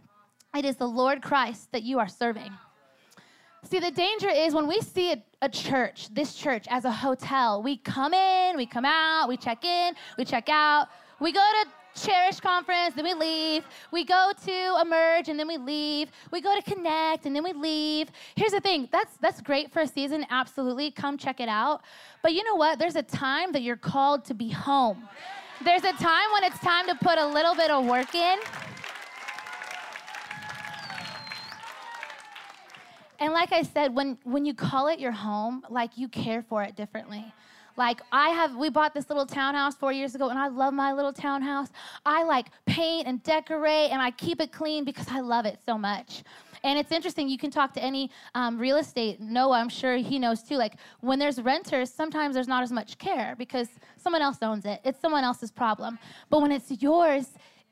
It 0.56 0.64
is 0.64 0.78
the 0.78 0.88
Lord 0.88 1.24
Christ 1.24 1.72
that 1.72 1.84
you 1.84 1.98
are 2.00 2.08
serving." 2.08 2.52
See, 3.64 3.80
the 3.80 3.92
danger 3.92 4.30
is 4.30 4.54
when 4.54 4.68
we 4.68 4.80
see 4.80 5.12
a, 5.12 5.24
a, 5.42 5.50
church, 5.50 6.14
this 6.14 6.34
church, 6.34 6.66
as 6.70 6.86
a 6.86 6.92
hotel, 6.92 7.62
we 7.62 7.78
come 7.78 8.14
in, 8.14 8.56
we 8.56 8.66
come 8.66 8.86
out, 8.86 9.28
we 9.28 9.36
check 9.36 9.66
in, 9.66 9.96
we 10.18 10.24
check 10.24 10.48
out. 10.48 10.88
We 11.20 11.34
go 11.34 11.42
to 11.64 11.70
Cherish 11.96 12.40
conference, 12.40 12.96
then 12.96 13.04
we 13.04 13.14
leave. 13.14 13.66
We 13.92 14.06
go 14.06 14.32
to 14.46 14.78
Emerge, 14.82 15.28
and 15.30 15.40
then 15.40 15.48
we 15.48 15.58
leave. 15.58 16.12
We 16.32 16.40
go 16.40 16.56
to 16.56 16.62
Connect, 16.62 17.26
and 17.26 17.36
then 17.36 17.44
we 17.44 17.54
leave. 17.54 18.10
Here's 18.36 18.52
the 18.52 18.62
thing 18.62 18.88
that's, 18.92 19.18
that's 19.18 19.42
great 19.42 19.72
for 19.72 19.82
a 19.82 19.88
season, 19.88 20.26
absolutely. 20.30 20.92
Come 20.92 21.18
check 21.18 21.40
it 21.40 21.50
out. 21.50 21.82
But 22.22 22.34
you 22.34 22.44
know 22.44 22.56
what? 22.56 22.80
There's 22.80 22.96
a 22.96 23.04
time 23.04 23.52
that 23.52 23.62
you're 23.62 23.76
called 23.76 24.26
to 24.26 24.34
be 24.34 24.50
home. 24.50 25.10
There's 25.64 25.84
a 25.84 25.94
time 25.94 26.32
when 26.32 26.44
it's 26.46 26.60
time 26.60 26.88
to 26.88 26.96
put 26.96 27.18
a 27.18 27.26
little 27.28 27.54
bit 27.56 27.70
of 27.70 27.86
work 27.86 28.16
in. 28.16 28.40
And 33.20 33.34
like 33.34 33.52
I 33.52 33.64
said, 33.64 33.94
when, 33.94 34.18
when 34.24 34.46
you 34.46 34.54
call 34.54 34.88
it 34.88 35.00
your 35.00 35.12
home, 35.12 35.66
like 35.70 35.98
you 35.98 36.08
care 36.08 36.42
for 36.42 36.64
it 36.64 36.78
differently. 36.78 37.34
Like 37.80 38.02
I 38.12 38.32
have, 38.32 38.58
we 38.58 38.70
bought 38.70 38.94
this 38.94 39.08
little 39.08 39.26
townhouse 39.26 39.74
four 39.74 39.94
years 39.94 40.14
ago, 40.14 40.28
and 40.28 40.38
I 40.38 40.50
love 40.50 40.74
my 40.74 40.92
little 40.92 41.14
townhouse. 41.14 41.70
I 42.06 42.24
like 42.24 42.48
paint 42.66 43.08
and 43.08 43.24
decorate, 43.24 43.92
and 43.92 44.02
I 44.02 44.12
keep 44.12 44.42
it 44.42 44.52
clean 44.52 44.84
because 44.84 45.08
I 45.10 45.22
love 45.22 45.46
it 45.46 45.60
so 45.66 45.78
much. 45.78 46.24
And 46.66 46.78
it's 46.78 46.92
interesting, 46.92 47.30
you 47.30 47.38
can 47.38 47.52
talk 47.52 47.74
to 47.76 47.82
any 47.82 48.12
um, 48.36 48.60
real 48.60 48.76
estate. 48.76 49.22
Noah, 49.22 49.60
I'm 49.60 49.70
sure 49.70 49.96
he 49.96 50.20
knows 50.20 50.44
too. 50.44 50.58
Like 50.58 50.74
when 51.00 51.20
there's 51.20 51.42
renters, 51.42 51.90
sometimes 51.90 52.36
there's 52.36 52.50
not 52.50 52.64
as 52.64 52.72
much 52.74 52.98
care 52.98 53.34
because 53.38 53.70
someone 53.96 54.22
else 54.22 54.40
owns 54.42 54.66
it. 54.66 54.82
It's 54.84 55.00
someone 55.00 55.24
else's 55.24 55.50
problem. 55.50 55.98
But 56.30 56.42
when 56.42 56.52
it's 56.52 56.70
yours, 56.82 57.28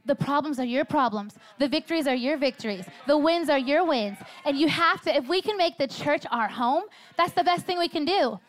the 0.06 0.16
problems 0.16 0.58
are 0.58 0.66
your 0.66 0.86
problems. 0.86 1.36
The 1.60 1.68
victories 1.68 2.08
are 2.08 2.16
your 2.16 2.38
victories. 2.38 2.86
The 3.08 3.18
wins 3.18 3.50
are 3.50 3.60
your 3.60 3.84
wins. 3.84 4.20
And 4.46 4.58
you 4.58 4.70
have 4.70 5.02
to, 5.02 5.14
if 5.14 5.28
we 5.28 5.42
can 5.42 5.58
make 5.58 5.78
the 5.78 5.88
church 5.88 6.24
our 6.32 6.48
home, 6.48 6.84
that's 7.18 7.34
the 7.34 7.44
best 7.44 7.66
thing 7.66 7.78
we 7.78 7.90
can 7.90 8.06
do. 8.06 8.40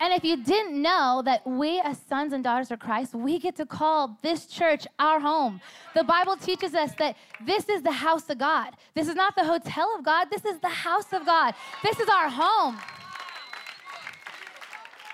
And 0.00 0.14
if 0.14 0.24
you 0.24 0.38
didn't 0.38 0.80
know 0.80 1.20
that 1.26 1.46
we, 1.46 1.78
as 1.80 1.98
sons 2.08 2.32
and 2.32 2.42
daughters 2.42 2.70
of 2.70 2.78
Christ, 2.78 3.14
we 3.14 3.38
get 3.38 3.54
to 3.56 3.66
call 3.66 4.18
this 4.22 4.46
church 4.46 4.86
our 4.98 5.20
home. 5.20 5.60
The 5.94 6.04
Bible 6.04 6.36
teaches 6.36 6.74
us 6.74 6.94
that 6.94 7.16
this 7.44 7.68
is 7.68 7.82
the 7.82 7.92
house 7.92 8.30
of 8.30 8.38
God. 8.38 8.70
This 8.94 9.08
is 9.08 9.14
not 9.14 9.36
the 9.36 9.44
hotel 9.44 9.94
of 9.98 10.02
God, 10.02 10.28
this 10.30 10.46
is 10.46 10.58
the 10.60 10.68
house 10.68 11.12
of 11.12 11.26
God. 11.26 11.54
This 11.82 12.00
is 12.00 12.08
our 12.08 12.30
home. 12.30 12.78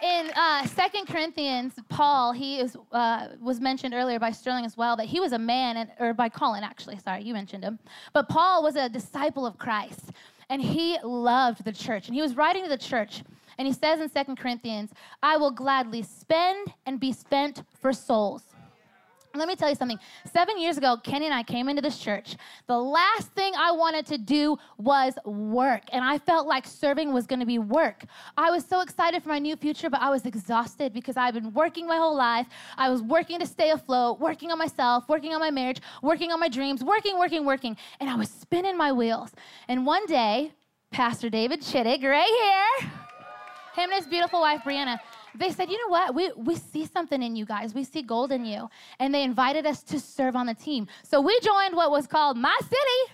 In 0.03 0.31
uh, 0.37 0.65
2 0.67 1.05
Corinthians, 1.07 1.73
Paul, 1.89 2.31
he 2.31 2.61
is, 2.61 2.77
uh, 2.93 3.29
was 3.41 3.61
mentioned 3.61 3.93
earlier 3.93 4.21
by 4.21 4.31
Sterling 4.31 4.65
as 4.65 4.77
well, 4.77 4.95
that 4.97 5.07
he 5.07 5.19
was 5.19 5.33
a 5.33 5.39
man, 5.39 5.79
and, 5.79 5.91
or 5.99 6.15
by 6.15 6.29
Colin, 6.29 6.63
actually, 6.63 6.99
sorry, 6.99 7.25
you 7.25 7.35
mentioned 7.35 7.65
him. 7.65 7.79
But 8.13 8.29
Paul 8.29 8.63
was 8.63 8.77
a 8.77 8.89
disciple 8.89 9.47
of 9.47 9.59
Christ. 9.59 10.13
and 10.49 10.63
he 10.63 10.97
loved 11.03 11.65
the 11.65 11.73
church. 11.73 12.07
And 12.07 12.15
he 12.15 12.23
was 12.23 12.37
writing 12.37 12.63
to 12.63 12.69
the 12.69 12.79
church, 12.79 13.23
and 13.59 13.67
he 13.67 13.73
says 13.73 14.01
in 14.01 14.09
Second 14.09 14.37
Corinthians, 14.37 14.91
I 15.23 15.37
will 15.37 15.51
gladly 15.51 16.03
spend 16.03 16.73
and 16.85 17.01
be 17.01 17.13
spent 17.13 17.63
for 17.81 17.93
souls. 17.93 18.43
Let 19.37 19.49
me 19.49 19.57
tell 19.57 19.69
you 19.69 19.75
something. 19.75 19.99
Seven 20.33 20.59
years 20.59 20.79
ago, 20.79 20.97
Kenny 21.03 21.27
and 21.27 21.35
I 21.35 21.43
came 21.43 21.69
into 21.69 21.83
this 21.83 21.99
church. 21.99 22.37
The 22.67 22.79
last 22.79 23.29
thing 23.33 23.53
I 23.57 23.71
wanted 23.73 24.07
to 24.07 24.19
do 24.19 24.57
was 24.79 25.15
work, 25.25 25.83
and 25.93 26.05
I 26.05 26.19
felt 26.19 26.47
like 26.47 26.67
serving 26.67 27.13
was 27.13 27.27
going 27.27 27.41
to 27.41 27.47
be 27.47 27.59
work. 27.59 28.05
I 28.37 28.51
was 28.51 28.65
so 28.65 28.81
excited 28.81 29.23
for 29.23 29.29
my 29.29 29.39
new 29.39 29.57
future, 29.57 29.91
but 29.91 30.01
I 30.01 30.11
was 30.11 30.25
exhausted 30.25 30.93
because 30.93 31.17
I've 31.17 31.35
been 31.35 31.53
working 31.53 31.87
my 31.87 31.97
whole 31.97 32.17
life. 32.17 32.47
I 32.77 32.89
was 32.89 33.03
working 33.03 33.39
to 33.41 33.47
stay 33.47 33.71
afloat, 33.71 34.21
working 34.21 34.51
on 34.51 34.59
myself, 34.59 35.09
working 35.09 35.35
on 35.35 35.41
my 35.41 35.51
marriage, 35.51 35.81
working 36.03 36.33
on 36.33 36.41
my 36.41 36.49
dreams, 36.49 36.83
working, 36.83 37.19
working, 37.19 37.45
working, 37.45 37.77
and 38.01 38.09
I 38.09 38.15
was 38.15 38.31
spinning 38.31 38.77
my 38.77 38.93
wheels. 38.93 39.33
And 39.69 39.85
one 39.85 40.07
day, 40.07 40.53
Pastor 40.91 41.29
David 41.29 41.61
Chittick, 41.61 42.03
right 42.03 42.79
here, 42.81 42.91
him 43.77 43.91
and 43.91 43.99
his 43.99 44.07
beautiful 44.07 44.41
wife, 44.41 44.63
Brianna, 44.65 44.99
they 45.35 45.51
said, 45.51 45.71
you 45.71 45.79
know 45.79 45.91
what? 45.91 46.15
We, 46.15 46.33
we 46.37 46.57
see 46.57 46.87
something 46.87 47.23
in 47.23 47.37
you 47.37 47.45
guys. 47.45 47.75
We 47.75 47.85
see 47.85 48.03
gold 48.03 48.33
in 48.33 48.45
you. 48.45 48.69
And 48.99 49.15
they 49.15 49.23
invited 49.23 49.67
us 49.67 49.83
to 49.85 50.01
serve 50.01 50.35
on 50.35 50.47
the 50.47 50.55
team. 50.55 50.89
So 51.03 51.21
we 51.21 51.39
joined 51.41 51.77
what 51.77 51.91
was 51.91 52.07
called 52.07 52.37
My 52.37 52.57
City. 52.63 53.13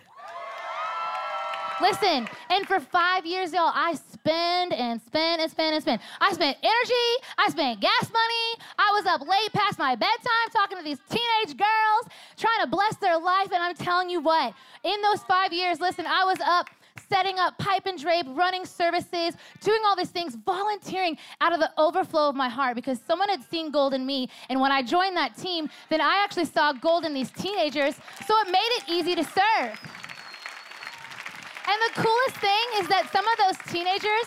Listen, 1.80 2.28
and 2.48 2.64
for 2.68 2.78
five 2.78 3.26
years, 3.26 3.52
y'all, 3.52 3.72
I 3.74 3.94
spend 3.94 4.72
and 4.72 5.02
spend 5.02 5.42
and 5.42 5.50
spend 5.50 5.74
and 5.74 5.82
spend. 5.82 6.00
I 6.20 6.32
spent 6.32 6.56
energy, 6.62 7.26
I 7.36 7.48
spent 7.48 7.80
gas 7.80 8.02
money, 8.02 8.64
I 8.78 8.92
was 8.92 9.06
up 9.06 9.20
late 9.22 9.52
past 9.52 9.80
my 9.80 9.96
bedtime 9.96 10.48
talking 10.52 10.78
to 10.78 10.84
these 10.84 11.00
teenage 11.10 11.58
girls, 11.58 12.14
trying 12.36 12.60
to 12.60 12.68
bless 12.68 12.94
their 12.96 13.18
life. 13.18 13.48
And 13.52 13.60
I'm 13.60 13.74
telling 13.74 14.10
you 14.10 14.20
what, 14.20 14.54
in 14.84 15.02
those 15.02 15.24
five 15.24 15.52
years, 15.52 15.80
listen, 15.80 16.06
I 16.06 16.24
was 16.24 16.38
up 16.44 16.70
setting 17.12 17.38
up 17.38 17.58
pipe 17.58 17.84
and 17.84 17.98
drape, 18.00 18.26
running 18.30 18.64
services, 18.64 19.34
doing 19.60 19.80
all 19.86 19.94
these 19.94 20.08
things, 20.08 20.34
volunteering 20.34 21.18
out 21.42 21.52
of 21.52 21.60
the 21.60 21.70
overflow 21.76 22.28
of 22.28 22.34
my 22.34 22.48
heart 22.48 22.74
because 22.74 22.98
someone 23.06 23.28
had 23.28 23.42
seen 23.50 23.70
gold 23.70 23.92
in 23.92 24.06
me. 24.06 24.30
And 24.48 24.58
when 24.60 24.72
I 24.72 24.82
joined 24.82 25.16
that 25.18 25.36
team, 25.36 25.68
then 25.90 26.00
I 26.00 26.22
actually 26.24 26.46
saw 26.46 26.72
gold 26.72 27.04
in 27.04 27.12
these 27.12 27.30
teenagers. 27.30 27.96
So 28.26 28.34
it 28.40 28.50
made 28.50 28.70
it 28.78 28.84
easy 28.88 29.14
to 29.14 29.24
serve. 29.24 29.78
And 31.68 31.78
the 31.86 32.02
coolest 32.02 32.36
thing 32.36 32.66
is 32.80 32.88
that 32.88 33.10
some 33.12 33.26
of 33.28 33.36
those 33.38 33.72
teenagers 33.72 34.26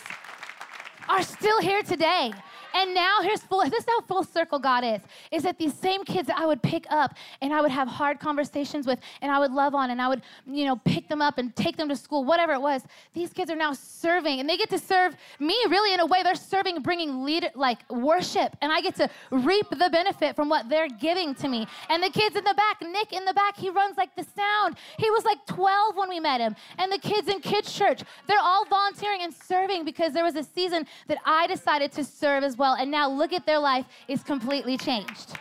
are 1.08 1.22
still 1.22 1.60
here 1.60 1.82
today. 1.82 2.32
And 2.76 2.94
now 2.94 3.22
here's 3.22 3.40
full, 3.40 3.62
this 3.64 3.84
is 3.84 3.86
how 3.88 4.02
full 4.02 4.22
circle 4.22 4.58
God 4.58 4.84
is, 4.84 5.00
is 5.30 5.44
that 5.44 5.58
these 5.58 5.72
same 5.72 6.04
kids 6.04 6.26
that 6.28 6.38
I 6.38 6.44
would 6.44 6.62
pick 6.62 6.84
up 6.90 7.14
and 7.40 7.54
I 7.54 7.62
would 7.62 7.70
have 7.70 7.88
hard 7.88 8.20
conversations 8.20 8.86
with 8.86 8.98
and 9.22 9.32
I 9.32 9.38
would 9.38 9.50
love 9.50 9.74
on 9.74 9.90
and 9.92 10.02
I 10.02 10.08
would, 10.08 10.20
you 10.46 10.66
know, 10.66 10.76
pick 10.84 11.08
them 11.08 11.22
up 11.22 11.38
and 11.38 11.56
take 11.56 11.78
them 11.78 11.88
to 11.88 11.96
school, 11.96 12.22
whatever 12.26 12.52
it 12.52 12.60
was. 12.60 12.82
These 13.14 13.32
kids 13.32 13.50
are 13.50 13.56
now 13.56 13.72
serving 13.72 14.40
and 14.40 14.48
they 14.48 14.58
get 14.58 14.68
to 14.68 14.78
serve 14.78 15.16
me 15.40 15.56
really 15.70 15.94
in 15.94 16.00
a 16.00 16.06
way. 16.06 16.22
They're 16.22 16.34
serving, 16.34 16.82
bringing 16.82 17.24
lead, 17.24 17.50
like 17.54 17.78
worship. 17.90 18.54
And 18.60 18.70
I 18.70 18.82
get 18.82 18.94
to 18.96 19.08
reap 19.30 19.70
the 19.70 19.88
benefit 19.90 20.36
from 20.36 20.50
what 20.50 20.68
they're 20.68 20.90
giving 20.90 21.34
to 21.36 21.48
me. 21.48 21.66
And 21.88 22.02
the 22.02 22.10
kids 22.10 22.36
in 22.36 22.44
the 22.44 22.54
back, 22.54 22.82
Nick 22.82 23.14
in 23.14 23.24
the 23.24 23.32
back, 23.32 23.56
he 23.56 23.70
runs 23.70 23.96
like 23.96 24.14
the 24.16 24.26
sound. 24.36 24.76
He 24.98 25.08
was 25.10 25.24
like 25.24 25.38
12 25.46 25.96
when 25.96 26.10
we 26.10 26.20
met 26.20 26.42
him. 26.42 26.54
And 26.76 26.92
the 26.92 26.98
kids 26.98 27.28
in 27.28 27.40
kids 27.40 27.72
church, 27.72 28.02
they're 28.26 28.38
all 28.38 28.66
volunteering 28.66 29.22
and 29.22 29.32
serving 29.32 29.86
because 29.86 30.12
there 30.12 30.24
was 30.24 30.36
a 30.36 30.44
season 30.44 30.86
that 31.08 31.16
I 31.24 31.46
decided 31.46 31.90
to 31.92 32.04
serve 32.04 32.44
as 32.44 32.58
well 32.58 32.65
well, 32.66 32.74
and 32.74 32.90
now 32.90 33.08
look 33.08 33.32
at 33.32 33.46
their 33.46 33.60
life 33.60 33.86
is 34.08 34.24
completely 34.24 34.76
changed. 34.76 35.38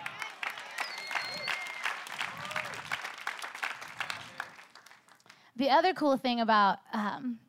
The 5.56 5.70
other 5.72 5.94
cool 5.94 6.18
thing 6.18 6.42
about 6.42 6.78
um, 6.94 7.40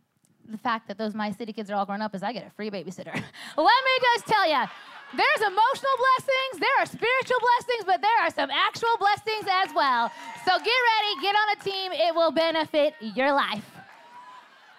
the 0.49 0.57
fact 0.57 0.89
that 0.89 0.97
those 0.97 1.15
My 1.15 1.31
City 1.31 1.53
kids 1.53 1.71
are 1.71 1.75
all 1.75 1.85
grown 1.85 2.01
up 2.01 2.15
is 2.15 2.23
I 2.23 2.33
get 2.33 2.47
a 2.47 2.51
free 2.51 2.71
babysitter. 2.71 3.13
Let 3.71 3.81
me 3.89 3.95
just 4.15 4.27
tell 4.27 4.49
you, 4.49 4.65
there's 5.13 5.43
emotional 5.53 5.97
blessings, 6.05 6.61
there 6.61 6.77
are 6.81 6.87
spiritual 6.87 7.41
blessings, 7.47 7.85
but 7.85 8.01
there 8.01 8.19
are 8.23 8.31
some 8.31 8.51
actual 8.51 8.97
blessings 8.99 9.45
as 9.65 9.75
well. 9.75 10.11
So 10.47 10.53
get 10.57 10.81
ready, 10.93 11.11
get 11.21 11.35
on 11.37 11.57
a 11.59 11.63
team, 11.63 11.93
it 11.93 12.15
will 12.15 12.31
benefit 12.31 12.95
your 13.01 13.33
life. 13.33 13.71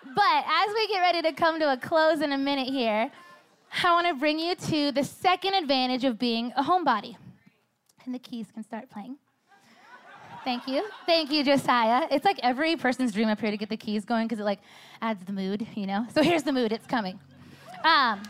But 0.03 0.43
as 0.47 0.73
we 0.73 0.87
get 0.87 1.01
ready 1.01 1.21
to 1.21 1.33
come 1.33 1.59
to 1.59 1.73
a 1.73 1.77
close 1.77 2.21
in 2.21 2.31
a 2.31 2.37
minute 2.37 2.69
here, 2.69 3.11
I 3.83 3.91
want 3.91 4.07
to 4.07 4.13
bring 4.15 4.39
you 4.39 4.55
to 4.55 4.91
the 4.91 5.03
second 5.03 5.53
advantage 5.53 6.03
of 6.03 6.17
being 6.17 6.51
a 6.55 6.63
homebody. 6.63 7.15
And 8.05 8.13
the 8.13 8.19
keys 8.19 8.47
can 8.53 8.63
start 8.63 8.89
playing. 8.89 9.17
Thank 10.43 10.67
you. 10.67 10.85
Thank 11.05 11.31
you, 11.31 11.43
Josiah. 11.43 12.07
It's 12.09 12.23
like 12.23 12.39
every 12.41 12.77
person's 12.77 13.11
dream 13.11 13.27
up 13.27 13.39
here 13.39 13.51
to 13.51 13.57
get 13.57 13.69
the 13.69 13.77
keys 13.77 14.05
going 14.05 14.27
because 14.27 14.39
it 14.39 14.45
like 14.45 14.59
adds 15.01 15.23
the 15.25 15.33
mood, 15.33 15.67
you 15.75 15.85
know? 15.85 16.05
So 16.13 16.23
here's 16.23 16.43
the 16.43 16.53
mood, 16.53 16.71
it's 16.71 16.87
coming. 16.87 17.19
Um, 17.83 18.23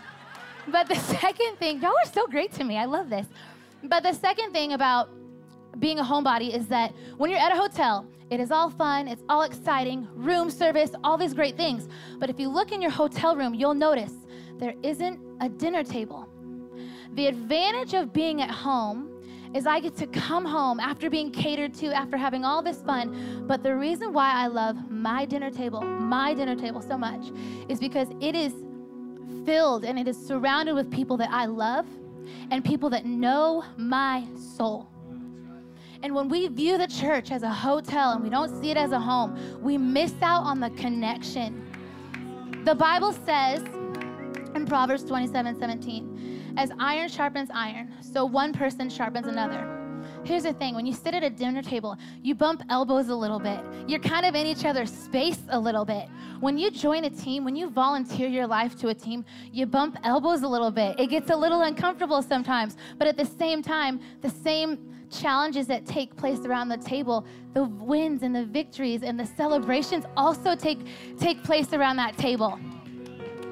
but 0.67 0.87
the 0.87 0.95
second 1.21 1.57
thing, 1.57 1.81
y'all 1.81 1.91
are 1.91 2.11
so 2.11 2.25
great 2.27 2.51
to 2.53 2.63
me. 2.63 2.77
I 2.77 2.85
love 2.85 3.09
this. 3.09 3.27
But 3.83 4.03
the 4.03 4.13
second 4.13 4.51
thing 4.51 4.73
about 4.73 5.09
being 5.79 5.99
a 5.99 6.03
homebody 6.03 6.55
is 6.55 6.67
that 6.67 6.91
when 7.17 7.29
you're 7.29 7.39
at 7.39 7.51
a 7.51 7.55
hotel, 7.55 8.05
it 8.29 8.39
is 8.39 8.51
all 8.51 8.69
fun, 8.69 9.07
it's 9.07 9.23
all 9.29 9.43
exciting, 9.43 10.07
room 10.13 10.49
service, 10.49 10.91
all 11.03 11.17
these 11.17 11.33
great 11.33 11.55
things. 11.55 11.87
But 12.19 12.29
if 12.29 12.39
you 12.39 12.49
look 12.49 12.71
in 12.71 12.81
your 12.81 12.91
hotel 12.91 13.35
room, 13.35 13.53
you'll 13.53 13.75
notice 13.75 14.13
there 14.57 14.73
isn't 14.83 15.19
a 15.41 15.49
dinner 15.49 15.83
table. 15.83 16.27
The 17.13 17.27
advantage 17.27 17.93
of 17.93 18.13
being 18.13 18.41
at 18.41 18.51
home 18.51 19.13
is 19.53 19.65
I 19.65 19.79
get 19.79 19.95
to 19.97 20.07
come 20.07 20.45
home 20.45 20.79
after 20.79 21.09
being 21.09 21.31
catered 21.31 21.73
to, 21.75 21.87
after 21.95 22.17
having 22.17 22.43
all 22.43 22.61
this 22.61 22.81
fun. 22.81 23.45
But 23.47 23.63
the 23.63 23.75
reason 23.75 24.13
why 24.13 24.33
I 24.33 24.47
love 24.47 24.91
my 24.91 25.25
dinner 25.25 25.49
table, 25.49 25.81
my 25.81 26.33
dinner 26.33 26.55
table 26.55 26.81
so 26.81 26.97
much, 26.97 27.31
is 27.69 27.79
because 27.79 28.09
it 28.19 28.35
is 28.35 28.53
filled 29.45 29.85
and 29.85 29.97
it 29.97 30.07
is 30.07 30.17
surrounded 30.17 30.73
with 30.73 30.91
people 30.91 31.17
that 31.17 31.29
I 31.31 31.45
love 31.45 31.85
and 32.51 32.63
people 32.63 32.89
that 32.89 33.05
know 33.05 33.63
my 33.77 34.25
soul. 34.35 34.89
And 36.03 36.13
when 36.13 36.29
we 36.29 36.47
view 36.47 36.77
the 36.77 36.87
church 36.87 37.31
as 37.31 37.43
a 37.43 37.49
hotel 37.49 38.11
and 38.11 38.23
we 38.23 38.29
don't 38.29 38.61
see 38.61 38.69
it 38.69 38.77
as 38.77 38.91
a 38.91 38.99
home, 38.99 39.37
we 39.61 39.77
miss 39.77 40.13
out 40.21 40.43
on 40.43 40.59
the 40.59 40.69
connection. 40.71 41.65
The 42.65 42.75
Bible 42.75 43.13
says 43.13 43.63
in 44.57 44.65
Proverbs 44.65 45.03
27 45.03 45.59
17. 45.59 46.53
As 46.57 46.71
iron 46.79 47.07
sharpens 47.07 47.49
iron, 47.53 47.93
so 48.01 48.25
one 48.25 48.51
person 48.51 48.89
sharpens 48.89 49.27
another. 49.27 49.73
Here's 50.23 50.43
the 50.43 50.53
thing 50.53 50.73
when 50.73 50.85
you 50.85 50.93
sit 50.93 51.13
at 51.13 51.23
a 51.23 51.29
dinner 51.29 51.61
table, 51.61 51.95
you 52.23 52.33
bump 52.33 52.63
elbows 52.69 53.09
a 53.09 53.15
little 53.15 53.39
bit. 53.39 53.59
You're 53.87 53.99
kind 53.99 54.25
of 54.25 54.33
in 54.33 54.47
each 54.47 54.65
other's 54.65 54.91
space 54.91 55.39
a 55.49 55.59
little 55.59 55.85
bit. 55.85 56.09
When 56.39 56.57
you 56.57 56.71
join 56.71 57.05
a 57.05 57.09
team, 57.09 57.45
when 57.45 57.55
you 57.55 57.69
volunteer 57.69 58.27
your 58.27 58.47
life 58.47 58.75
to 58.79 58.87
a 58.89 58.93
team, 58.95 59.23
you 59.53 59.67
bump 59.67 59.95
elbows 60.03 60.41
a 60.41 60.47
little 60.47 60.71
bit. 60.71 60.99
It 60.99 61.07
gets 61.07 61.29
a 61.29 61.35
little 61.35 61.61
uncomfortable 61.61 62.21
sometimes, 62.21 62.77
but 62.97 63.07
at 63.07 63.15
the 63.15 63.25
same 63.25 63.61
time, 63.61 63.99
the 64.21 64.29
same 64.29 64.79
challenges 65.11 65.67
that 65.67 65.85
take 65.85 66.15
place 66.17 66.39
around 66.39 66.69
the 66.69 66.77
table, 66.77 67.25
the 67.53 67.63
wins 67.63 68.23
and 68.23 68.35
the 68.35 68.45
victories 68.45 69.03
and 69.03 69.19
the 69.19 69.25
celebrations 69.25 70.03
also 70.17 70.55
take, 70.55 70.79
take 71.19 71.43
place 71.43 71.73
around 71.73 71.95
that 71.97 72.17
table. 72.17 72.59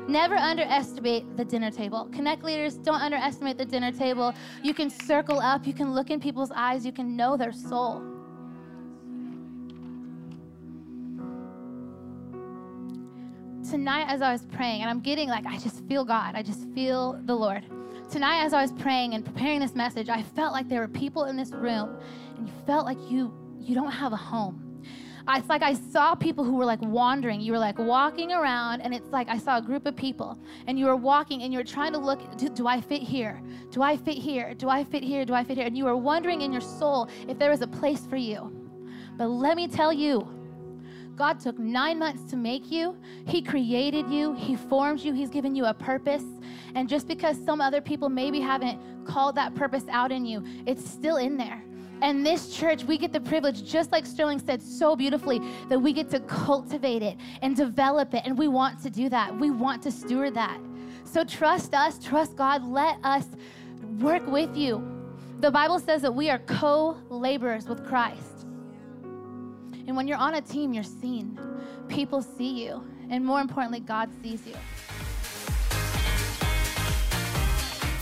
Never 0.08 0.36
underestimate 0.36 1.36
the 1.36 1.44
dinner 1.44 1.72
table. 1.72 2.08
Connect 2.13 2.44
leaders, 2.44 2.76
don't 2.76 3.02
underestimate 3.02 3.58
the 3.58 3.65
dinner 3.65 3.91
table. 3.91 4.34
You 4.62 4.74
can 4.74 4.89
circle 4.89 5.39
up, 5.39 5.65
you 5.65 5.74
can 5.74 5.94
look 5.94 6.12
in 6.12 6.20
people's 6.20 6.52
eyes, 6.56 6.86
you 6.86 6.91
can 6.91 7.15
know 7.15 7.36
their 7.36 7.52
soul. 7.52 8.04
Tonight, 13.68 14.06
as 14.08 14.22
I 14.22 14.32
was 14.32 14.46
praying, 14.46 14.82
and 14.82 14.89
I'm 14.89 15.00
getting 15.00 15.28
like, 15.28 15.48
I 15.48 15.58
just 15.58 15.84
feel 15.88 16.06
God, 16.06 16.36
I 16.36 16.44
just 16.44 16.70
feel 16.76 17.20
the 17.26 17.36
Lord. 17.36 17.63
Tonight, 18.12 18.44
as 18.44 18.54
I 18.54 18.62
was 18.62 18.72
praying 18.74 19.15
and 19.15 19.26
preparing 19.26 19.60
this 19.60 19.74
message, 19.74 20.08
I 20.08 20.22
felt 20.22 20.54
like 20.54 20.70
there 20.70 20.82
were 20.82 20.88
people 20.88 21.24
in 21.26 21.36
this 21.36 21.52
room, 21.52 21.98
and 22.38 22.48
you 22.48 22.54
felt 22.68 22.86
like 22.86 23.00
you 23.10 23.34
you 23.60 23.74
don't 23.74 23.91
have 23.91 24.13
a 24.13 24.18
home 24.18 24.64
it's 25.28 25.50
like 25.50 25.64
I 25.64 25.74
saw 25.74 26.14
people 26.16 26.44
who 26.44 26.56
were 26.56 26.66
like 26.66 26.82
wandering. 26.82 27.42
You 27.42 27.54
were 27.54 27.60
like 27.60 27.80
walking 27.80 28.32
around, 28.32 28.82
and 28.82 28.94
it's 28.94 29.10
like 29.10 29.28
I 29.28 29.38
saw 29.38 29.58
a 29.58 29.62
group 29.62 29.86
of 29.86 29.96
people, 29.96 30.38
and 30.68 30.78
you 30.78 30.86
were 30.86 30.96
walking, 30.96 31.44
and 31.44 31.52
you 31.52 31.60
were 31.60 31.66
trying 31.66 31.94
to 31.94 32.00
look 32.00 32.38
do, 32.38 32.50
do 32.50 32.68
I 32.68 32.80
fit 32.80 33.02
here? 33.02 33.41
Do 33.72 33.82
I 33.82 33.97
fit 33.97 34.18
here? 34.18 34.54
Do 34.54 34.70
I 34.70 34.84
fit 34.84 35.04
here? 35.04 35.26
Do 35.26 35.34
I 35.34 35.43
fit 35.43 35.58
here? 35.58 35.66
And 35.66 35.78
you 35.78 35.86
were 35.86 35.97
wondering 35.97 36.41
in 36.41 36.52
your 36.52 36.62
soul 36.62 37.10
if 37.28 37.39
there 37.39 37.49
was 37.49 37.62
a 37.62 37.68
place 37.68 38.06
for 38.06 38.18
you. 38.18 38.52
But 39.18 39.28
let 39.28 39.56
me 39.56 39.68
tell 39.68 39.91
you, 39.91 40.28
God 41.16 41.39
took 41.39 41.58
nine 41.58 41.97
months 41.97 42.30
to 42.32 42.36
make 42.36 42.72
you. 42.72 42.97
He 43.26 43.41
created 43.41 44.10
you. 44.10 44.36
He 44.36 44.56
formed 44.56 44.99
you. 44.99 45.14
He's 45.14 45.30
given 45.30 45.56
you 45.56 45.66
a 45.66 45.74
purpose. 45.74 46.26
And 46.76 46.89
just 46.89 47.08
because 47.08 47.38
some 47.43 47.62
other 47.62 47.80
people 47.80 48.10
maybe 48.10 48.41
haven't 48.41 48.80
called 49.06 49.36
that 49.36 49.56
purpose 49.56 49.86
out 49.89 50.12
in 50.12 50.26
you, 50.26 50.43
it's 50.66 50.88
still 50.88 51.18
in 51.18 51.38
there. 51.38 51.64
And 52.02 52.26
this 52.26 52.56
church, 52.56 52.84
we 52.84 52.98
get 52.98 53.14
the 53.14 53.20
privilege, 53.20 53.64
just 53.64 53.91
like 53.91 54.06
Sterling 54.06 54.39
said 54.39 54.62
so 54.62 54.96
beautifully, 54.96 55.39
that 55.70 55.80
we 55.80 55.93
get 55.93 56.10
to 56.12 56.20
cultivate 56.22 57.02
it 57.02 57.18
and 57.41 57.56
develop 57.56 58.14
it. 58.14 58.24
And 58.26 58.38
we 58.38 58.48
want 58.48 58.82
to 58.84 58.89
do 58.89 59.10
that. 59.10 59.38
We 59.38 59.50
want 59.50 59.82
to 59.84 59.91
steward 59.91 60.34
that. 60.36 60.60
So 61.04 61.24
trust 61.24 61.74
us, 61.74 61.98
trust 61.98 62.36
God. 62.36 62.64
Let 62.64 62.98
us 63.04 63.26
work 64.00 64.26
with 64.28 64.56
you. 64.56 64.84
The 65.39 65.52
Bible 65.52 65.80
says 65.80 66.02
that 66.02 66.14
we 66.14 66.30
are 66.30 66.39
co 66.39 66.98
laborers 67.10 67.68
with 67.68 67.86
Christ. 67.86 68.46
And 69.88 69.96
when 69.96 70.08
you're 70.08 70.18
on 70.18 70.36
a 70.36 70.41
team, 70.41 70.74
you're 70.74 70.84
seen. 70.84 71.39
People 71.88 72.22
see 72.22 72.66
you 72.66 72.84
And 73.10 73.24
more 73.24 73.39
importantly, 73.39 73.80
God 73.80 74.10
sees 74.22 74.46
you. 74.48 74.56